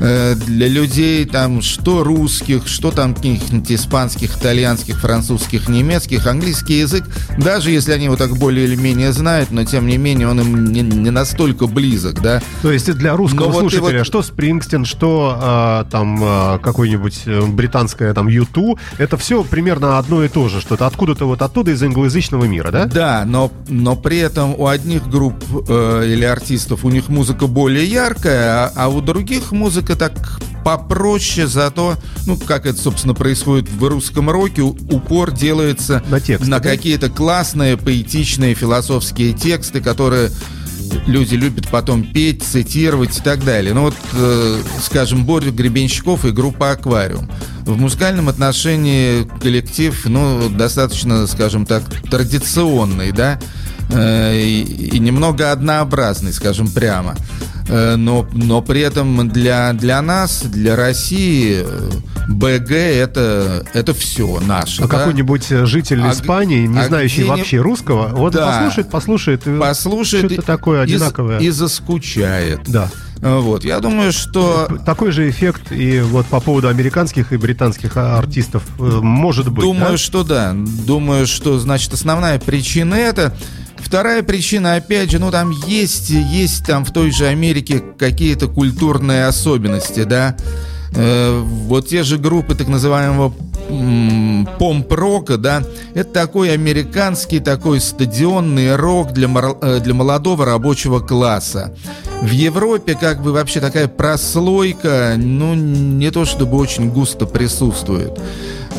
э, 0.01 0.35
для 0.35 0.69
людей 0.69 1.25
там 1.25 1.63
что 1.63 2.05
русских, 2.05 2.67
что 2.69 2.91
там 2.91 3.15
каких-нибудь 3.15 3.71
испанских, 3.73 4.37
итальянских, 4.37 5.01
французских, 5.01 5.69
немецких, 5.69 6.27
английский 6.27 6.81
язык, 6.81 7.05
даже 7.39 7.71
если 7.71 7.93
они 7.93 8.07
его 8.07 8.17
так 8.17 8.37
более 8.37 8.67
или 8.67 8.77
менее 8.77 9.13
знают, 9.13 9.51
но 9.51 9.65
тем 9.65 9.87
не 9.87 9.97
менее 9.97 10.29
он 10.29 10.41
им 10.41 10.73
не, 10.73 10.81
не 10.83 11.11
настолько 11.11 11.67
близок, 11.67 12.21
да. 12.21 12.43
То 12.63 12.73
есть 12.73 12.93
для 12.93 13.17
русского 13.17 13.49
Но 13.53 13.61
слушателя, 13.61 13.99
вот- 13.99 14.07
что 14.07 14.23
Спрингстин, 14.23 14.85
что 14.85 15.39
а, 15.41 15.85
там 15.91 16.19
а, 16.23 16.59
какой-нибудь 16.59 17.23
э, 17.27 17.43
британское 17.47 18.13
там 18.15 18.29
Юту, 18.29 18.79
это 18.99 19.17
все 19.17 19.45
примерно 19.45 19.99
одно 19.99 20.25
и 20.25 20.29
то 20.29 20.49
же, 20.49 20.61
что-то 20.61 20.87
откуда-то 20.87 21.27
вот 21.27 21.43
оттуда 21.43 21.71
из 21.71 21.83
англоязычного 21.83 22.45
мира, 22.45 22.71
да? 22.71 22.87
Да, 22.87 23.25
но, 23.27 23.51
но 23.69 23.97
при 23.97 24.19
этом 24.19 24.55
у 24.59 24.67
одних 24.67 25.09
групп 25.09 25.43
э, 25.69 26.05
или 26.13 26.25
артистов 26.25 26.85
у 26.85 26.91
них 26.91 27.09
музыка 27.09 27.47
более 27.47 27.85
яркая, 27.85 28.67
а, 28.67 28.73
а 28.77 28.89
у 28.89 29.01
других 29.01 29.53
музыка 29.53 29.92
так 29.97 30.41
попроще, 30.65 31.47
зато, 31.47 31.97
ну, 32.27 32.37
как 32.37 32.67
это, 32.67 32.81
собственно, 32.81 33.15
происходит 33.15 33.69
в 33.71 33.85
русском 33.85 34.31
роке, 34.31 34.63
упор 34.63 35.33
делается 35.33 36.03
На 36.09 36.21
тексты, 36.21 36.51
да? 36.51 36.61
какие-то 36.61 37.11
классные, 37.11 37.77
поэтичные, 37.77 38.55
философские 38.55 39.33
тексты, 39.33 39.81
которые 39.81 40.31
люди 41.07 41.35
любят 41.35 41.69
потом 41.69 42.05
петь, 42.05 42.43
цитировать 42.43 43.19
и 43.19 43.23
так 43.23 43.45
далее. 43.45 43.75
Ну 43.75 43.83
вот, 43.83 43.95
э, 44.15 44.63
скажем, 44.83 45.25
Боря 45.25 45.51
Гребенщиков 45.51 46.25
и 46.25 46.31
группа 46.31 46.71
«Аквариум». 46.73 47.31
В 47.63 47.79
музыкальном 47.79 48.29
отношении 48.29 49.25
коллектив, 49.41 49.99
ну, 50.07 50.49
достаточно, 50.49 51.27
скажем 51.27 51.67
так, 51.67 51.83
традиционный, 52.11 53.13
да, 53.13 53.41
э, 53.91 54.41
и, 54.41 54.97
и 54.97 54.99
немного 54.99 55.53
однообразный, 55.53 56.33
скажем 56.33 56.69
прямо. 56.69 57.17
Э, 57.73 57.97
Но, 57.97 58.27
но 58.35 58.61
при 58.61 58.83
этом 58.83 59.31
для, 59.31 59.73
для 59.73 60.03
нас, 60.03 60.43
для 60.43 60.77
России, 60.77 61.65
э, 61.65 61.91
БГ 62.29 62.71
это, 62.71 63.65
это 63.73 63.95
все 63.95 64.41
наше. 64.41 64.83
А 64.83 64.89
да. 64.89 64.99
какой-нибудь 64.99 65.51
э, 65.51 65.65
житель 65.65 66.03
А 66.03 66.13
Испании, 66.13 66.67
не 66.67 66.79
а 66.79 66.85
знающий 66.85 67.25
вообще 67.25 67.59
русского, 67.63 68.09
вот 68.09 68.35
Да. 68.35 68.47
послушает, 68.47 68.91
послушает, 68.91 69.47
и 69.47 69.59
послушает 69.59 70.27
что-то 70.27 70.43
такое 70.47 70.81
и- 70.81 70.85
одинаковое. 70.85 71.39
и 71.39 71.49
заскучает. 71.49 72.61
Да. 72.67 72.91
Вот, 73.23 73.65
я 73.65 73.79
думаю, 73.81 74.13
что 74.13 74.69
Такой 74.85 75.13
же 75.13 75.31
эффект 75.31 75.71
и 75.71 76.01
вот 76.01 76.27
по 76.27 76.41
поводу 76.41 76.69
американских 76.69 77.33
и 77.33 77.37
британских 77.37 77.97
а, 77.97 78.19
артистов 78.19 78.65
может 78.79 79.49
быть. 79.49 79.63
думаю, 79.65 79.93
да? 79.93 79.97
что 79.97 80.25
да. 80.25 80.53
Думаю, 80.55 81.27
что, 81.29 81.59
значит, 81.61 81.93
основная 81.95 82.39
причина 82.41 82.97
это. 82.97 83.33
Вторая 83.83 84.23
причина, 84.23 84.77
опять 84.77 85.11
же, 85.11 85.19
ну 85.19 85.31
там 85.31 85.51
есть, 85.51 86.11
есть 86.11 86.65
там 86.65 86.85
в 86.85 86.93
той 86.93 87.11
же 87.11 87.27
Америке 87.27 87.83
какие-то 87.99 88.49
культурные 88.49 89.27
особенности, 89.27 90.05
да. 90.05 90.37
Э, 90.95 91.41
вот 91.41 91.89
те 91.89 92.03
же 92.03 92.19
группы 92.19 92.55
так 92.55 92.69
называемого 92.69 93.35
помп-рока, 94.59 95.39
да, 95.39 95.63
это 95.95 96.13
такой 96.13 96.53
американский, 96.53 97.41
такой 97.41 97.81
стадионный 97.81 98.77
рок 98.77 99.13
для, 99.13 99.29
э, 99.29 99.81
для 99.81 99.95
молодого 99.95 100.45
рабочего 100.45 101.01
класса. 101.01 101.75
В 102.21 102.31
Европе 102.31 102.97
как 102.99 103.23
бы 103.23 103.33
вообще 103.33 103.61
такая 103.61 103.89
прослойка, 103.89 105.15
ну, 105.17 105.55
не 105.55 106.11
то 106.11 106.25
чтобы 106.25 106.57
очень 106.57 106.91
густо 106.91 107.27
присутствует. 107.27 108.19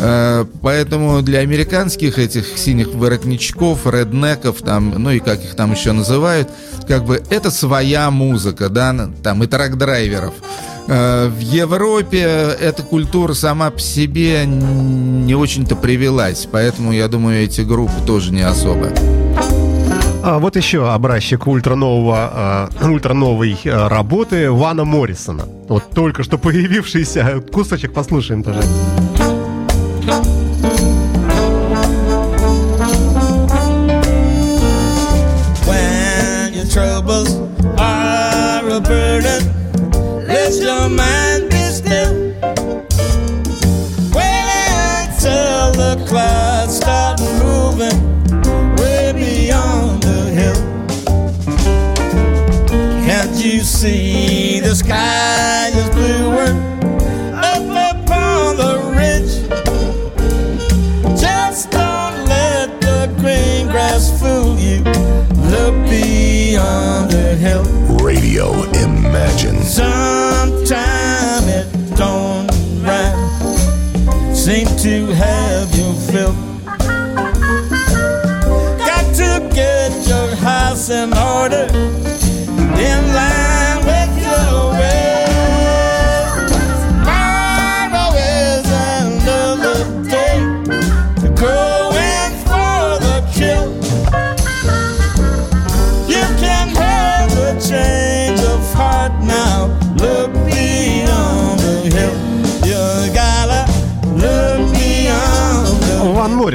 Э, 0.04 0.46
Поэтому 0.62 1.22
для 1.22 1.40
американских 1.40 2.20
этих 2.20 2.58
синих 2.58 2.94
воротничков, 2.94 3.88
реднеков, 3.88 4.58
там, 4.62 4.94
ну 4.98 5.12
и 5.12 5.20
как 5.20 5.42
их 5.44 5.56
там 5.56 5.72
еще 5.72 5.94
называют, 5.94 6.50
как 6.88 7.06
бы 7.06 7.24
это 7.30 7.50
своя 7.52 8.12
музыка, 8.12 8.68
да, 8.70 8.94
там 9.24 9.44
и 9.44 9.48
трак-драйверов. 9.48 10.34
Э, 10.88 11.30
В 11.30 11.40
Европе 11.40 12.20
эта 12.20 12.84
культура 12.84 13.34
сама 13.34 13.72
по 13.72 13.80
себе 13.80 14.46
не 14.46 15.36
очень-то 15.36 15.78
привелась, 15.78 16.48
поэтому 16.52 16.92
я 16.92 17.08
думаю, 17.08 17.42
эти 17.44 17.62
группы 17.62 17.94
тоже 18.06 18.34
не 18.34 18.42
особо. 18.42 18.90
А 20.26 20.40
вот 20.40 20.56
еще 20.58 20.90
образчик 20.90 21.48
ультранового, 21.48 22.70
э, 22.82 22.86
ультрановой 22.88 23.58
э, 23.64 23.88
работы 23.88 24.52
Вана 24.52 24.84
Моррисона. 24.84 25.44
Вот 25.70 25.92
только 25.92 26.24
что 26.24 26.38
появившийся 26.38 27.42
кусочек 27.52 27.94
послушаем, 27.94 28.44
пожалуйста. 28.44 29.23
When 30.04 30.14
your 36.54 36.66
troubles 36.66 37.36
are 37.80 38.68
a 38.68 38.82
burden, 38.82 39.42
let 40.28 40.54
your 40.56 40.90
mind 40.90 41.50
be 41.50 41.64
still. 41.72 42.34
Wait 44.12 45.08
the 45.22 46.04
clouds 46.06 46.76
start 46.76 47.22
moving 47.42 47.98
way 48.76 49.14
beyond 49.16 50.04
the 50.04 50.32
hill. 50.38 50.60
Can't 53.06 53.36
you 53.46 53.62
see 53.62 54.60
the 54.60 54.76
sky 54.76 55.33
help. 67.44 67.68
Radio 68.02 68.64
Imagine. 68.72 69.62
Some 69.64 70.03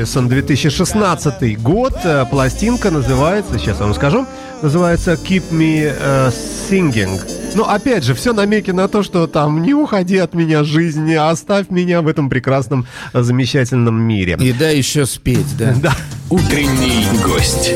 Моррисон, 0.08 0.28
2016 0.28 1.60
год. 1.60 1.92
Э, 2.02 2.24
Пластинка 2.30 2.90
называется, 2.90 3.58
сейчас 3.58 3.78
я 3.78 3.84
вам 3.84 3.94
скажу, 3.94 4.26
называется 4.62 5.12
Keep 5.12 5.50
Me 5.50 5.94
э, 5.94 6.30
Singing. 6.30 7.20
Ну, 7.54 7.64
опять 7.64 8.04
же, 8.04 8.14
все 8.14 8.32
намеки 8.32 8.70
на 8.70 8.88
то, 8.88 9.02
что 9.02 9.26
там 9.26 9.60
не 9.60 9.74
уходи 9.74 10.16
от 10.16 10.32
меня, 10.32 10.64
жизнь, 10.64 11.14
оставь 11.14 11.68
меня 11.68 12.00
в 12.00 12.08
этом 12.08 12.30
прекрасном, 12.30 12.86
э, 13.12 13.20
замечательном 13.20 14.00
мире. 14.00 14.38
И 14.40 14.52
да, 14.54 14.70
еще 14.70 15.04
спеть, 15.04 15.58
да. 15.58 15.74
Да. 15.76 15.94
Утренний 16.30 17.04
гость. 17.22 17.74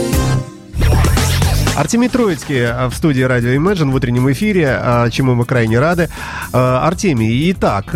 Артемий 1.76 2.08
Троицкий 2.10 2.58
э, 2.58 2.88
в 2.88 2.94
студии 2.94 3.22
радио 3.22 3.50
Imagine 3.50 3.90
в 3.90 3.94
утреннем 3.94 4.30
эфире, 4.32 4.78
э, 4.80 5.08
чему 5.10 5.34
мы 5.34 5.44
крайне 5.46 5.78
рады. 5.78 6.10
Э, 6.52 6.58
Артемий, 6.82 7.50
итак, 7.50 7.86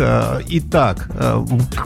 итак, 0.49 1.07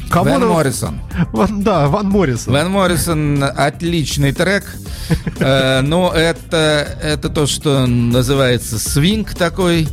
кого 0.09 0.29
Ван 0.31 0.39
нам- 0.39 0.49
Моррисон. 0.49 1.01
Ван- 1.33 1.61
да, 1.63 1.87
Ван 1.87 2.09
Моррисон. 2.09 2.53
Ван 2.53 2.71
Моррисон 2.71 3.43
отличный 3.43 4.31
трек. 4.31 4.63
Но 5.39 6.13
это, 6.15 6.87
это 7.03 7.29
то, 7.29 7.45
что 7.45 7.85
называется 7.87 8.79
свинг 8.79 9.33
такой. 9.35 9.87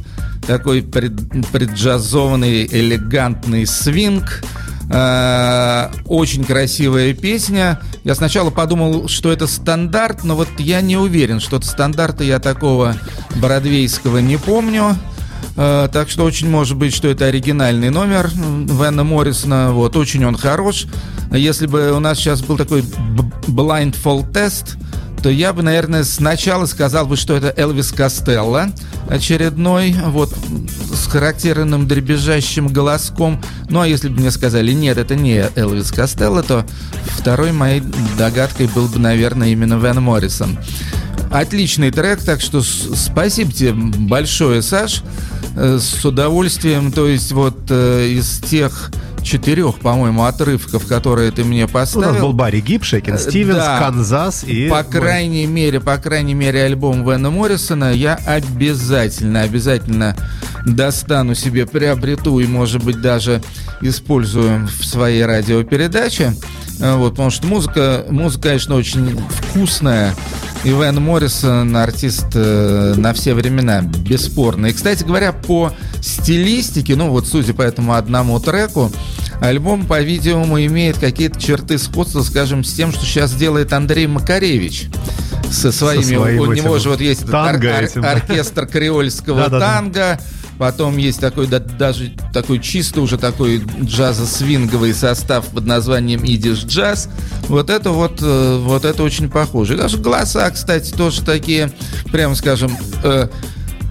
Такой 0.47 0.83
пред- 0.83 1.47
преджазованный, 1.53 2.65
элегантный 2.65 3.67
свинг. 3.67 4.43
Э, 4.91 5.89
Очень 6.07 6.45
красивая 6.45 7.13
песня. 7.15 7.81
Я 8.05 8.15
сначала 8.15 8.51
подумал, 8.51 9.09
что 9.09 9.31
это 9.31 9.47
стандарт, 9.47 10.25
но 10.25 10.35
вот 10.37 10.49
я 10.59 10.81
не 10.81 10.97
уверен, 10.97 11.41
что 11.41 11.57
это 11.57 11.67
стандарта 11.67 12.25
я 12.25 12.39
такого 12.39 12.97
бродвейского 13.37 14.19
не 14.19 14.39
помню. 14.39 14.97
Э, 15.57 15.89
Так 15.93 16.09
что 16.09 16.25
очень 16.25 16.49
может 16.49 16.77
быть, 16.77 16.95
что 16.95 17.09
это 17.09 17.27
оригинальный 17.27 17.91
номер 17.91 18.31
Вена 18.35 19.05
Моррисона. 19.05 19.73
Вот, 19.73 19.97
очень 19.97 20.25
он 20.25 20.37
хорош. 20.37 20.87
Если 21.31 21.67
бы 21.67 21.93
у 21.93 22.01
нас 22.01 22.17
сейчас 22.19 22.41
был 22.41 22.57
такой 22.57 22.83
blindfold 23.47 24.33
тест, 24.33 24.79
то 25.23 25.31
я 25.31 25.53
бы, 25.53 25.63
наверное, 25.63 26.05
сначала 26.05 26.67
сказал 26.67 27.07
бы, 27.07 27.17
что 27.17 27.37
это 27.37 27.53
Элвис 27.57 27.91
Костелло 27.91 28.71
очередной, 29.09 29.95
вот, 30.07 30.35
с 30.93 31.07
характерным 31.07 31.89
дребезжащим 31.89 32.69
голоском. 32.69 33.41
Ну, 33.69 33.81
а 33.81 33.89
если 33.89 34.09
бы 34.09 34.21
мне 34.21 34.31
сказали, 34.31 34.73
нет, 34.73 34.99
это 34.99 35.17
не 35.17 35.45
Элвис 35.57 35.91
Костелло, 35.91 36.43
то 36.43 36.65
второй 37.17 37.53
моей 37.53 37.83
догадкой 38.17 38.69
был 38.69 38.89
бы, 38.89 38.99
наверное, 38.99 39.49
именно 39.49 39.75
Вен 39.75 40.03
Моррисон. 40.03 40.59
Отличный 41.31 41.91
трек, 41.91 42.23
так 42.23 42.41
что 42.41 42.63
спасибо 42.63 43.53
тебе 43.53 43.73
большое, 43.73 44.63
Саш. 44.63 45.03
Э, 45.57 45.79
С 45.81 46.05
удовольствием, 46.05 46.91
то 46.91 47.07
есть 47.07 47.33
вот 47.33 47.59
э, 47.69 48.09
из 48.09 48.39
тех 48.39 48.91
четырех, 49.29 49.79
по-моему, 49.81 50.25
отрывков, 50.25 50.87
которые 50.87 51.31
ты 51.31 51.45
мне 51.45 51.67
У 51.67 51.69
поставил. 51.69 52.13
нас 52.13 52.21
был 52.21 52.33
Барри 52.33 52.61
Гиб, 52.61 52.83
Шейкин 52.85 53.15
Э, 53.15 53.19
Стивенс, 53.19 53.59
да. 53.59 53.79
Канзас 53.79 54.45
и... 54.45 54.69
По 54.69 54.83
крайней 54.83 55.47
мере, 55.47 55.81
по 55.81 55.97
крайней 55.99 56.35
мере, 56.35 56.63
альбом 56.65 57.09
Вена 57.09 57.31
Моррисона 57.31 57.93
я 57.93 58.15
обязательно, 58.27 59.43
обязательно 59.43 60.17
достану 60.67 61.35
себе, 61.35 61.67
приобрету 61.67 62.41
и, 62.41 62.47
может 62.47 62.83
быть, 62.83 63.01
даже 63.01 63.43
использую 63.81 64.67
в 64.67 64.85
своей 64.85 65.25
радиопередаче. 65.25 66.35
Э, 66.81 66.97
Вот, 66.97 67.11
потому 67.11 67.31
что 67.31 67.47
музыка, 67.47 68.05
музыка, 68.11 68.49
конечно, 68.49 68.75
очень 68.77 69.19
вкусная. 69.31 70.15
И 70.65 70.71
Вен 70.71 71.01
Моррисон 71.01 71.77
артист 71.77 72.27
э, 72.35 72.95
на 72.97 73.13
все 73.15 73.33
времена, 73.35 73.81
бесспорно. 73.83 74.67
И, 74.67 74.73
кстати 74.73 75.05
говоря, 75.05 75.33
по 75.33 75.73
стилистике, 76.01 76.97
ну 76.97 77.11
вот 77.11 77.29
судя 77.29 77.55
по 77.55 77.63
этому 77.63 77.95
одному 77.95 78.41
треку, 78.41 78.91
альбом, 79.41 79.87
по-видимому, 79.87 80.61
имеет 80.65 80.99
какие-то 80.99 81.41
черты 81.41 81.79
сходства, 81.79 82.23
скажем, 82.23 82.65
с 82.65 82.73
тем, 82.73 82.93
что 82.93 83.05
сейчас 83.05 83.35
делает 83.35 83.73
Андрей 83.73 84.07
Макаревич 84.07 84.89
со 85.51 85.73
своими... 85.73 86.17
своим 86.17 86.41
у 86.41 86.53
него 86.53 86.77
этим 86.77 86.83
же 86.83 86.89
вот 86.91 87.01
есть 87.01 87.27
танго 87.31 87.79
ор- 87.79 87.99
ор- 87.99 88.07
оркестр 88.07 88.67
креольского 88.67 89.49
танго, 89.49 90.21
потом 90.59 90.97
есть 90.97 91.21
такой 91.21 91.47
да- 91.47 91.59
даже 91.61 92.13
такой 92.35 92.59
чисто 92.59 93.01
уже 93.01 93.17
такой 93.17 93.59
джазо-свинговый 93.59 94.93
состав 94.93 95.47
под 95.47 95.65
названием 95.67 96.23
идиш 96.25 96.65
джаз. 96.65 97.09
Вот 97.49 97.71
это 97.71 97.91
вот, 97.91 98.19
э, 98.21 98.59
вот 98.61 98.85
это 98.85 99.03
очень 99.03 99.31
похоже. 99.31 99.75
И 99.75 99.77
даже 99.77 99.99
голоса, 99.99 100.51
кстати, 100.51 100.93
тоже 100.93 101.23
такие, 101.23 101.71
прямо 102.13 102.35
скажем, 102.35 102.77
э, 103.03 103.29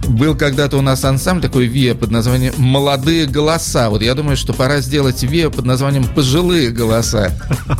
был 0.06 0.36
когда-то 0.36 0.78
у 0.78 0.82
нас 0.82 1.04
ансамбль 1.04 1.42
такой 1.42 1.66
ВИА 1.66 1.94
под 1.94 2.10
названием 2.10 2.54
«Молодые 2.56 3.26
голоса». 3.26 3.90
Вот 3.90 4.02
я 4.02 4.14
думаю, 4.14 4.36
что 4.36 4.52
пора 4.52 4.80
сделать 4.80 5.22
ВИА 5.22 5.50
под 5.50 5.64
названием 5.64 6.04
«Пожилые 6.14 6.70
голоса». 6.70 7.32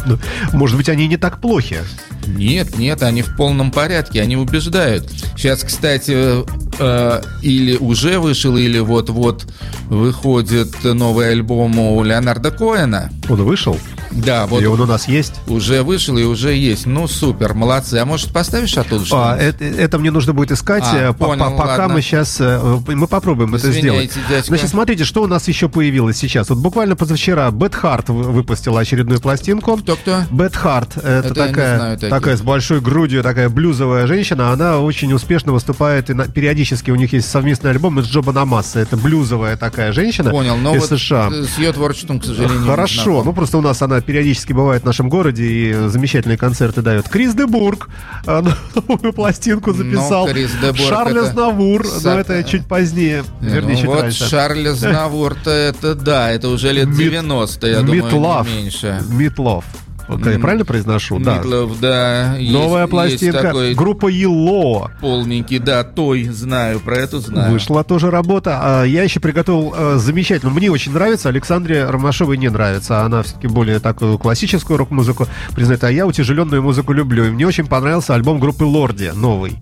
Ну, 0.07 0.19
Может 0.53 0.77
быть, 0.77 0.89
они 0.89 1.07
не 1.07 1.17
так 1.17 1.41
плохи. 1.41 1.79
Нет, 2.27 2.77
нет, 2.77 3.03
они 3.03 3.23
в 3.23 3.37
полном 3.37 3.71
порядке, 3.71 4.21
они 4.23 4.37
убеждают. 4.37 5.11
Сейчас, 5.37 5.63
кстати, 5.63 6.45
э, 6.79 7.23
или 7.43 7.77
уже 7.77 8.19
вышел, 8.19 8.57
или 8.57 8.79
вот-вот 8.79 9.47
выходит 9.87 10.85
новый 10.85 11.31
альбом 11.31 11.79
у 11.79 12.03
Леонарда 12.03 12.51
Коэна. 12.51 13.11
Он 13.29 13.43
вышел, 13.43 13.79
Да, 14.11 14.47
вот 14.47 14.63
и 14.63 14.67
он 14.67 14.81
у 14.81 14.87
нас 14.87 15.07
есть. 15.09 15.35
уже 15.47 15.83
вышел 15.83 16.17
и 16.17 16.25
уже 16.25 16.55
есть. 16.55 16.87
Ну, 16.87 17.07
супер, 17.09 17.55
молодцы. 17.55 17.95
А 17.97 18.05
может, 18.05 18.33
поставишь 18.33 18.77
оттуда 18.77 19.05
что 19.05 19.17
А, 19.19 19.37
это, 19.37 19.65
это 19.65 19.99
мне 19.99 20.11
нужно 20.11 20.33
будет 20.33 20.53
искать, 20.53 20.85
А, 20.87 20.97
э, 20.97 21.13
по- 21.13 21.27
понял, 21.27 21.51
по- 21.51 21.57
пока 21.59 21.77
ладно. 21.83 21.95
мы 21.95 22.03
сейчас, 22.03 22.41
мы 22.41 23.07
попробуем 23.07 23.55
это 23.55 23.71
Извиняйте, 23.71 24.13
сделать. 24.13 24.29
дядька. 24.29 24.47
Значит, 24.49 24.69
смотрите, 24.71 25.05
что 25.05 25.23
у 25.23 25.27
нас 25.27 25.47
еще 25.49 25.69
появилось 25.69 26.17
сейчас. 26.17 26.49
Вот 26.49 26.59
буквально 26.59 26.97
позавчера 26.97 27.51
Бет 27.51 27.75
Харт 27.75 28.09
выпустила 28.09 28.81
очередную 28.81 29.21
пластинку. 29.21 29.77
Кто-кто? 29.77 30.23
Бет 30.31 30.57
Харт, 30.57 30.97
это, 30.97 31.09
Это 31.29 31.35
такая, 31.35 31.77
знаю 31.77 31.99
такая 31.99 32.37
с 32.37 32.41
большой 32.43 32.81
грудью, 32.81 33.23
такая 33.23 33.49
блюзовая 33.49 34.07
женщина. 34.07 34.53
Она 34.53 34.79
очень 34.79 35.13
успешно 35.13 35.53
выступает, 35.53 36.11
и 36.11 36.15
на- 36.15 36.27
периодически 36.29 36.91
у 36.91 36.95
них 36.97 37.13
есть 37.13 37.29
совместный 37.31 37.71
альбом 37.71 37.99
из 38.01 38.07
Джоба 38.07 38.33
Намаса. 38.33 38.81
Это 38.81 38.97
блюзовая 38.97 39.57
такая 39.57 39.93
женщина 39.93 40.31
Понял, 40.31 40.57
но 40.57 40.75
из 40.75 40.89
вот 40.89 40.99
США. 40.99 41.31
э, 41.33 41.45
с 41.45 41.59
ее 41.59 41.73
творчеством, 41.73 42.21
к 42.21 42.25
сожалению, 42.25 42.65
Хорошо, 42.67 43.23
ну 43.25 43.33
просто 43.33 43.59
у 43.59 43.61
нас 43.61 43.81
она 43.83 43.98
периодически 44.01 44.53
бывает 44.53 44.83
в 44.83 44.87
нашем 44.87 45.09
городе 45.09 45.45
и 45.45 45.73
замечательные 45.89 46.39
концерты 46.39 46.83
дает. 46.83 47.09
Крис 47.09 47.35
Дебург 47.35 47.89
а, 48.27 48.43
новую 48.89 49.13
пластинку 49.13 49.73
записал. 49.73 50.27
Ну, 50.27 50.33
Крис 50.33 50.51
де 50.61 50.73
Бург 50.73 50.89
Шарль 50.89 51.19
это 51.19 51.29
Азнавур, 51.29 51.85
но 51.85 52.01
сап- 52.01 52.19
это 52.21 52.45
чуть 52.45 52.67
позднее, 52.67 53.25
Не, 53.41 53.49
вернее, 53.49 53.73
ну 53.75 53.77
чуть 53.77 53.87
вот 53.87 54.03
раньше. 54.03 54.29
Шарль 54.29 54.69
Знавур-то 54.69 55.51
это 55.51 55.95
да, 55.95 56.31
это 56.31 56.49
уже 56.49 56.73
лет 56.73 56.87
Мит- 56.89 56.99
90, 56.99 57.67
я 57.67 57.81
думаю, 57.81 58.05
Митлав. 58.05 58.49
не 58.49 58.55
меньше. 58.63 59.03
Митлов. 59.11 59.65
Я 60.09 60.39
правильно 60.39 60.65
произношу? 60.65 61.19
Да. 61.19 61.37
Митлов, 61.39 61.79
да. 61.81 62.37
есть- 62.37 62.53
Новая 62.53 62.83
есть 62.83 62.91
пластинка. 62.91 63.43
такой 63.43 63.75
Группа 63.75 64.07
Ело. 64.09 64.91
полненький, 65.01 65.59
да, 65.59 65.85
той 65.85 66.25
знаю, 66.25 66.81
про 66.81 66.97
эту 66.97 67.21
знаю. 67.21 67.53
Вышла 67.53 67.85
тоже 67.85 68.11
работа. 68.11 68.59
А 68.63 68.85
я 68.85 69.03
еще 69.03 69.21
приготовил 69.21 69.75
э, 69.77 69.97
замечательно. 69.99 70.51
Мне 70.53 70.71
очень 70.71 70.93
нравится. 70.93 71.29
Александре 71.29 71.85
Ромашовой 71.85 72.37
не 72.39 72.49
нравится. 72.49 73.03
Она 73.03 73.23
все-таки 73.23 73.49
более 73.49 73.79
такую 73.81 74.19
классическую 74.19 74.79
рок-музыку 74.79 75.27
признает. 75.55 75.85
А 75.85 75.91
я 75.91 76.07
утяжеленную 76.07 76.63
музыку 76.63 76.93
люблю. 76.93 77.25
И 77.27 77.31
мне 77.31 77.47
очень 77.47 77.67
понравился 77.67 78.15
альбом 78.15 78.39
группы 78.41 78.65
Лорди, 78.65 79.13
новый. 79.15 79.59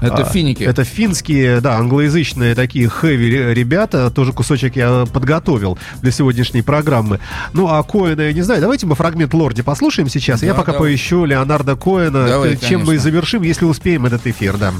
Это 0.00 0.22
А, 0.22 0.24
финики. 0.24 0.62
Это 0.62 0.84
финские, 0.84 1.60
да, 1.60 1.76
англоязычные 1.76 2.54
такие 2.54 2.88
хэви 2.88 3.54
ребята. 3.54 4.10
Тоже 4.10 4.32
кусочек 4.32 4.76
я 4.76 5.04
подготовил 5.12 5.78
для 6.02 6.10
сегодняшней 6.10 6.62
программы. 6.62 7.20
Ну, 7.52 7.68
а 7.68 7.82
Коэна, 7.82 8.22
я 8.22 8.32
не 8.32 8.42
знаю. 8.42 8.60
Давайте 8.60 8.86
мы 8.86 8.94
фрагмент 8.94 9.34
Лорди 9.34 9.62
послушаем 9.62 10.08
сейчас. 10.08 10.42
я 10.42 10.52
Да, 10.52 10.58
пока 10.58 10.72
давай. 10.72 10.90
поищу 10.92 11.24
Леонарда 11.24 11.76
Коэна. 11.76 12.26
Давай, 12.28 12.56
чем 12.56 12.80
мы 12.80 12.84
и 12.84 12.86
конечно. 12.86 13.02
завершим, 13.04 13.42
если 13.42 13.64
успеем 13.64 14.06
этот 14.06 14.26
эфир, 14.26 14.56
да. 14.56 14.72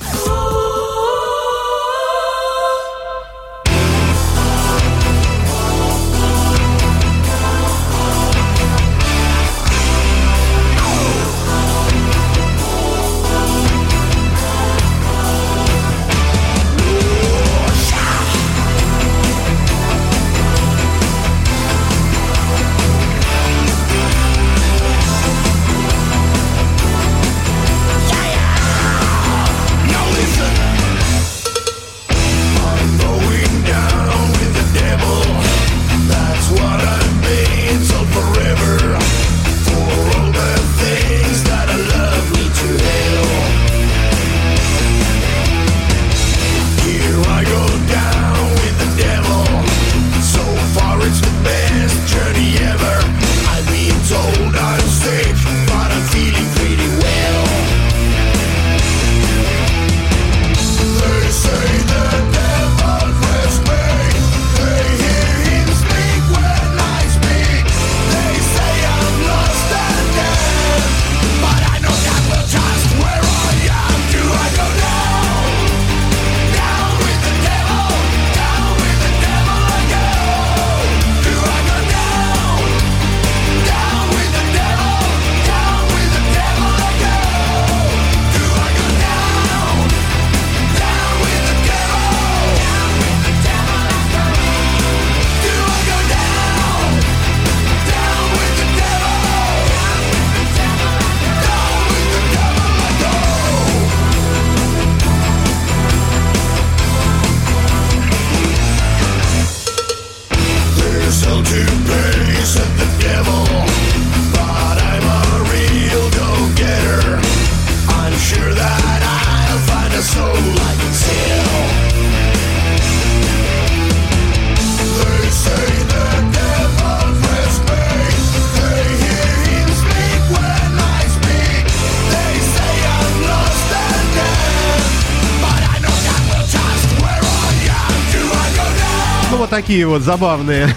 Такие 139.71 139.87
вот 139.87 140.03
забавные. 140.03 140.69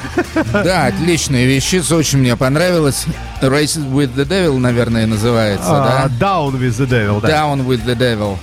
Да, 0.53 0.85
отличная 0.85 1.45
вещица, 1.45 1.95
очень 1.95 2.19
мне 2.19 2.35
понравилось. 2.37 3.05
Race 3.41 3.75
with 3.91 4.13
the 4.15 4.23
Devil, 4.23 4.59
наверное, 4.59 5.07
называется, 5.07 5.65
А, 5.67 6.09
да? 6.19 6.25
Down 6.27 6.51
with 6.59 6.77
the 6.77 6.87
Devil, 6.87 7.19
да. 7.19 7.27
Down 7.29 7.65
with 7.65 7.83
the 7.85 7.95
Devil. 7.97 8.37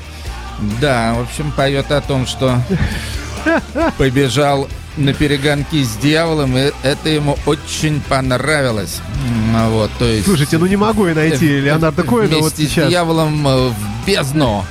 Да, 0.80 1.14
в 1.14 1.20
общем, 1.22 1.52
поет 1.52 1.92
о 1.92 2.00
том, 2.00 2.26
что 2.26 2.60
побежал 3.96 4.68
на 4.96 5.14
перегонки 5.14 5.84
с 5.84 5.94
дьяволом, 5.98 6.58
и 6.58 6.72
это 6.82 7.08
ему 7.08 7.38
очень 7.46 8.00
понравилось. 8.08 8.98
М, 9.54 9.70
Вот, 9.70 9.90
то 10.00 10.04
есть... 10.04 10.26
Слушайте, 10.26 10.58
ну 10.58 10.66
не 10.66 10.76
могу 10.76 11.06
я 11.06 11.14
найти 11.14 11.60
Леонардо 11.60 12.02
Коэна 12.02 12.38
вот 12.38 12.54
Вместе 12.54 12.64
с 12.66 12.70
сейчас. 12.70 12.88
дьяволом 12.88 13.46
э, 13.46 13.68
в 13.68 14.06
бездну. 14.06 14.64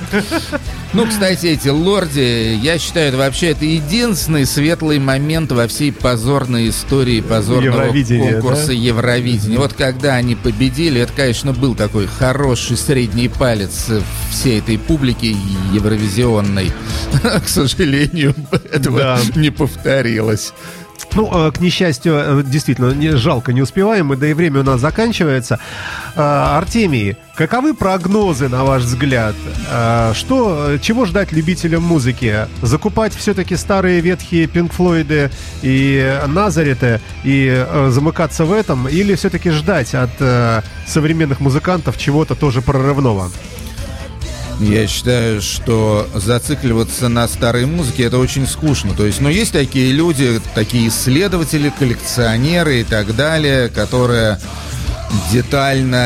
Ну, 0.92 1.06
кстати, 1.06 1.46
эти 1.46 1.68
лорди, 1.68 2.58
я 2.60 2.76
считаю, 2.76 3.08
это 3.08 3.16
вообще 3.18 3.50
это 3.50 3.64
единственный 3.64 4.44
светлый 4.44 4.98
момент 4.98 5.52
во 5.52 5.68
всей 5.68 5.92
позорной 5.92 6.68
истории 6.70 7.20
позорного 7.20 7.92
конкурса 7.92 8.66
да? 8.68 8.72
Евровидения. 8.72 9.56
Вот 9.58 9.74
когда 9.74 10.14
они 10.16 10.34
победили, 10.34 11.00
это, 11.00 11.12
конечно, 11.12 11.52
был 11.52 11.76
такой 11.76 12.08
хороший 12.08 12.76
средний 12.76 13.28
палец 13.28 13.86
всей 14.32 14.58
этой 14.58 14.78
публики 14.78 15.36
евровизионной. 15.72 16.72
К 17.22 17.48
сожалению, 17.48 18.34
этого 18.72 18.98
Да. 18.98 19.20
не 19.36 19.50
повторилось. 19.50 20.52
Ну, 21.14 21.48
э, 21.48 21.52
к 21.52 21.60
несчастью, 21.60 22.14
э, 22.14 22.42
действительно, 22.44 23.16
жалко, 23.16 23.52
не 23.52 23.62
успеваем, 23.62 24.06
мы, 24.06 24.16
да 24.16 24.28
и 24.28 24.34
время 24.34 24.60
у 24.60 24.62
нас 24.62 24.80
заканчивается. 24.80 25.58
Э, 26.14 26.56
Артемий, 26.56 27.16
каковы 27.34 27.74
прогнозы, 27.74 28.48
на 28.48 28.64
ваш 28.64 28.82
взгляд? 28.82 29.34
Э, 29.70 30.12
Что, 30.14 30.78
чего 30.80 31.04
ждать 31.06 31.32
любителям 31.32 31.82
музыки? 31.82 32.46
Закупать 32.62 33.14
все-таки 33.14 33.56
старые 33.56 34.00
ветхие 34.00 34.46
Пинк 34.46 34.72
Флойды 34.72 35.30
и 35.62 36.20
Назареты 36.26 37.00
и 37.24 37.48
э, 37.48 37.90
замыкаться 37.90 38.44
в 38.44 38.52
этом? 38.52 38.88
Или 38.88 39.14
все-таки 39.14 39.50
ждать 39.50 39.94
от 39.94 40.10
современных 40.86 41.40
музыкантов 41.40 41.98
чего-то 41.98 42.34
тоже 42.34 42.62
прорывного? 42.62 43.30
Я 44.60 44.86
считаю, 44.86 45.40
что 45.40 46.06
зацикливаться 46.14 47.08
на 47.08 47.26
старой 47.28 47.64
музыке 47.64 48.04
это 48.04 48.18
очень 48.18 48.46
скучно. 48.46 48.94
То 48.94 49.06
есть, 49.06 49.20
ну, 49.20 49.30
есть 49.30 49.52
такие 49.52 49.92
люди, 49.92 50.38
такие 50.54 50.88
исследователи, 50.88 51.72
коллекционеры 51.78 52.80
и 52.80 52.84
так 52.84 53.16
далее, 53.16 53.70
которые 53.70 54.38
детально 55.32 55.96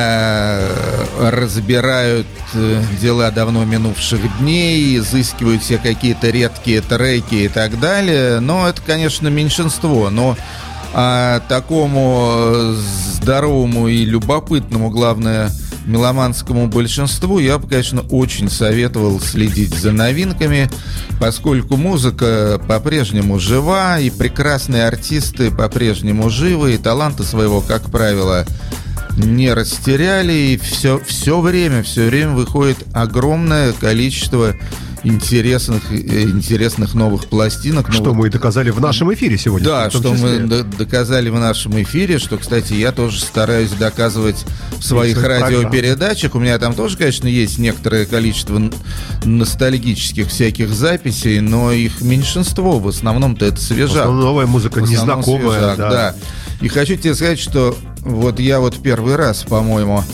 э, 0.60 1.30
разбирают 1.30 2.26
э, 2.54 2.82
дела 3.00 3.32
давно 3.32 3.64
минувших 3.64 4.20
дней, 4.38 4.98
изыскивают 4.98 5.62
все 5.62 5.78
какие-то 5.78 6.30
редкие 6.30 6.80
треки 6.80 7.34
и 7.34 7.48
так 7.48 7.80
далее. 7.80 8.38
Но 8.38 8.68
это, 8.68 8.80
конечно, 8.82 9.26
меньшинство. 9.28 10.10
Но 10.10 10.36
а 10.96 11.40
такому 11.48 12.34
э, 12.36 12.76
здоровому 13.14 13.88
и 13.88 14.04
любопытному, 14.04 14.90
главное, 14.90 15.50
меломанскому 15.84 16.68
большинству 16.68 17.38
я 17.38 17.58
бы, 17.58 17.68
конечно, 17.68 18.02
очень 18.02 18.50
советовал 18.50 19.20
следить 19.20 19.74
за 19.74 19.92
новинками, 19.92 20.70
поскольку 21.20 21.76
музыка 21.76 22.60
по-прежнему 22.66 23.38
жива, 23.38 23.98
и 23.98 24.10
прекрасные 24.10 24.86
артисты 24.86 25.50
по-прежнему 25.50 26.30
живы, 26.30 26.74
и 26.74 26.78
таланты 26.78 27.24
своего, 27.24 27.60
как 27.60 27.90
правило, 27.90 28.46
не 29.16 29.52
растеряли, 29.52 30.32
и 30.32 30.56
все, 30.56 31.00
все 31.06 31.40
время, 31.40 31.82
все 31.82 32.06
время 32.06 32.32
выходит 32.32 32.78
огромное 32.92 33.72
количество 33.72 34.54
интересных, 35.04 35.82
э, 35.92 36.22
интересных 36.22 36.94
новых 36.94 37.26
пластинок. 37.26 37.88
Ну, 37.88 37.94
Что 37.94 38.04
вот 38.04 38.14
мы 38.14 38.26
и 38.28 38.30
доказали 38.30 38.70
в 38.70 38.80
нашем 38.80 39.12
эфире 39.14 39.38
сегодня. 39.38 39.66
да, 39.66 39.90
что 39.90 40.14
числе. 40.14 40.40
мы 40.40 40.62
доказали 40.64 41.28
в 41.28 41.38
нашем 41.38 41.80
эфире, 41.82 42.18
что, 42.18 42.38
кстати, 42.38 42.72
я 42.72 42.90
тоже 42.92 43.20
стараюсь 43.20 43.70
доказывать 43.70 44.44
в 44.78 44.82
своих 44.82 45.16
своих 45.18 45.26
радиопередачах. 45.26 46.34
У 46.34 46.38
меня 46.40 46.58
там 46.58 46.74
тоже, 46.74 46.96
конечно, 46.96 47.28
есть 47.28 47.58
некоторое 47.58 48.06
количество 48.06 48.60
ностальгических 49.24 50.28
всяких 50.28 50.70
записей, 50.70 51.40
но 51.40 51.72
их 51.72 52.00
меньшинство. 52.00 52.78
В 52.78 52.88
основном-то 52.88 53.44
это 53.46 53.56
В 53.56 53.60
свежа. 53.62 54.00
основном 54.00 54.20
новая 54.20 54.46
музыка, 54.46 54.80
незнакомая. 54.80 55.50
свежак, 55.58 55.76
да. 55.78 55.90
да. 55.90 56.14
И 56.60 56.68
хочу 56.68 56.96
тебе 56.96 57.14
сказать, 57.14 57.38
что 57.38 57.76
вот 58.00 58.40
я 58.40 58.60
вот 58.60 58.76
первый 58.82 59.16
раз, 59.16 59.42
по-моему, 59.42 60.04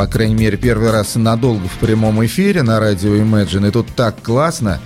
по 0.00 0.06
крайней 0.06 0.34
мере, 0.34 0.56
первый 0.56 0.90
раз 0.92 1.14
надолго 1.14 1.68
в 1.68 1.74
прямом 1.74 2.24
эфире 2.24 2.62
на 2.62 2.80
радио 2.80 3.16
Imagine, 3.16 3.68
и 3.68 3.70
тут 3.70 3.88
так 3.94 4.22
классно. 4.22 4.80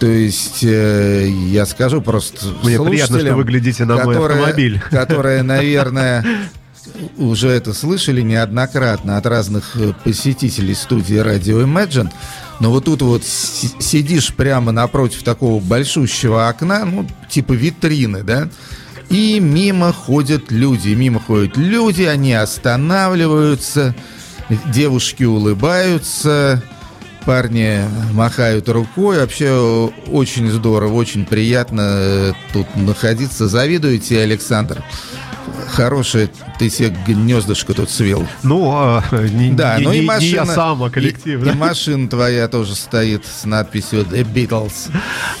То 0.00 0.06
есть, 0.06 0.60
э, 0.64 1.28
я 1.28 1.66
скажу 1.66 2.00
просто 2.00 2.46
Мне 2.62 2.78
приятно, 2.78 2.96
что 2.96 3.06
слушателям, 3.06 3.36
вы 3.36 3.44
глядите 3.44 3.84
на 3.84 3.96
мой 4.02 4.14
которые- 4.14 4.38
автомобиль. 4.40 4.80
Которые, 4.90 5.42
наверное, 5.42 6.24
уже 7.18 7.48
это 7.48 7.74
слышали 7.74 8.22
неоднократно 8.22 9.18
от 9.18 9.26
разных 9.26 9.76
э, 9.76 9.92
посетителей 10.04 10.74
студии 10.74 11.16
радио 11.16 11.60
Imagine. 11.60 12.08
Но 12.58 12.70
вот 12.70 12.86
тут 12.86 13.02
вот 13.02 13.24
си- 13.24 13.74
сидишь 13.78 14.32
прямо 14.32 14.72
напротив 14.72 15.22
такого 15.22 15.60
большущего 15.60 16.48
окна, 16.48 16.86
ну, 16.86 17.06
типа 17.28 17.52
витрины, 17.52 18.22
да, 18.22 18.48
и 19.10 19.38
мимо 19.38 19.92
ходят 19.92 20.50
люди, 20.50 20.94
мимо 20.94 21.20
ходят 21.20 21.58
люди, 21.58 22.04
они 22.04 22.32
останавливаются, 22.32 23.94
девушки 24.72 25.24
улыбаются, 25.24 26.62
парни 27.24 27.80
махают 28.12 28.68
рукой. 28.68 29.18
Вообще 29.18 29.90
очень 30.06 30.50
здорово, 30.50 30.94
очень 30.94 31.26
приятно 31.26 32.34
тут 32.52 32.66
находиться. 32.76 33.48
Завидуете, 33.48 34.22
Александр? 34.22 34.82
Хорошее 35.66 36.28
ты 36.58 36.70
себе 36.70 36.94
гнездышко 37.06 37.74
тут 37.74 37.90
свел. 37.90 38.26
Ну, 38.42 38.70
а, 38.72 39.02
не, 39.12 39.50
Да, 39.52 39.78
не- 39.78 39.84
ну 39.84 39.92
и 39.92 39.96
не- 39.96 40.00
не 40.00 40.06
машина... 40.06 40.34
я 40.36 40.46
сам, 40.46 40.82
а 40.82 40.90
коллектив. 40.90 41.40
И, 41.40 41.44
да? 41.44 41.52
и 41.52 41.54
машина 41.54 42.08
твоя 42.08 42.48
тоже 42.48 42.74
стоит 42.74 43.24
с 43.26 43.44
надписью 43.44 44.00
The 44.04 44.22
Beatles. 44.24 44.90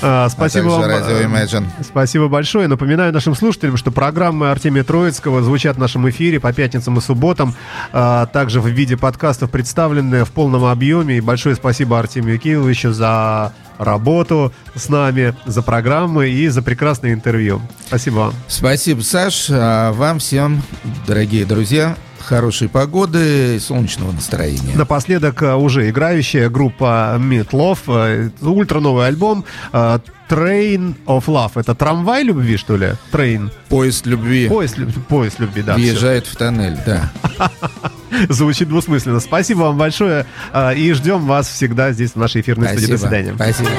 А, 0.02 0.26
А 0.26 0.28
спасибо 0.28 0.70
также 0.70 0.80
вам. 0.80 0.90
радио 0.90 1.16
Imagine. 1.28 1.66
Спасибо 1.82 2.28
большое. 2.28 2.68
Напоминаю 2.68 3.12
нашим 3.12 3.34
слушателям, 3.34 3.76
что 3.76 3.90
программы 3.90 4.50
Артемия 4.50 4.84
Троицкого 4.84 5.42
звучат 5.42 5.76
в 5.76 5.78
нашем 5.80 6.08
эфире 6.10 6.40
по 6.40 6.52
пятницам 6.52 6.98
и 6.98 7.00
субботам, 7.00 7.54
а 7.92 8.26
также 8.26 8.60
в 8.60 8.66
виде 8.66 8.96
подкастов 8.96 9.50
представлены 9.50 10.24
в 10.24 10.30
полном 10.32 10.64
объеме. 10.64 11.16
И 11.18 11.20
большое 11.20 11.54
спасибо 11.56 11.98
Артемию 11.98 12.38
Кирилловичу 12.38 12.92
за 12.92 13.52
работу 13.78 14.52
с 14.74 14.88
нами, 14.88 15.34
за 15.46 15.62
программы 15.62 16.28
и 16.28 16.48
за 16.48 16.62
прекрасное 16.62 17.12
интервью. 17.12 17.60
Спасибо 17.86 18.14
вам. 18.16 18.34
Спасибо, 18.48 19.00
Саш. 19.00 19.48
А 19.50 19.92
вам 19.92 20.18
всем, 20.18 20.62
дорогие 21.06 21.44
друзья, 21.44 21.96
хорошей 22.26 22.68
погоды 22.68 23.56
и 23.56 23.58
солнечного 23.58 24.12
настроения. 24.12 24.74
Напоследок 24.74 25.42
э, 25.42 25.54
уже 25.54 25.88
играющая 25.88 26.48
группа 26.50 27.16
Meatloaf, 27.18 27.78
э, 27.86 28.30
ультра 28.44 28.80
новый 28.80 29.06
альбом 29.06 29.44
э, 29.72 29.98
Train 30.28 30.96
of 31.06 31.26
Love. 31.26 31.52
Это 31.54 31.74
трамвай 31.74 32.24
любви, 32.24 32.56
что 32.56 32.76
ли? 32.76 32.94
Train. 33.12 33.50
Поезд 33.68 34.06
любви 34.06 34.48
Поезд, 34.48 34.76
поезд 35.08 35.38
любви, 35.38 35.62
да. 35.62 35.74
въезжает 35.74 36.26
в 36.26 36.36
тоннель, 36.36 36.76
да. 36.84 37.12
Звучит 38.28 38.68
двусмысленно. 38.68 39.20
Спасибо 39.20 39.60
вам 39.60 39.78
большое 39.78 40.26
и 40.76 40.92
ждем 40.92 41.26
вас 41.26 41.48
всегда 41.48 41.92
здесь 41.92 42.12
в 42.12 42.16
нашей 42.16 42.40
эфирной 42.40 42.68
студии. 42.68 42.86
До 42.86 42.98
Спасибо. 42.98 43.08
свидания. 43.08 43.34
Спасибо. 43.34 43.70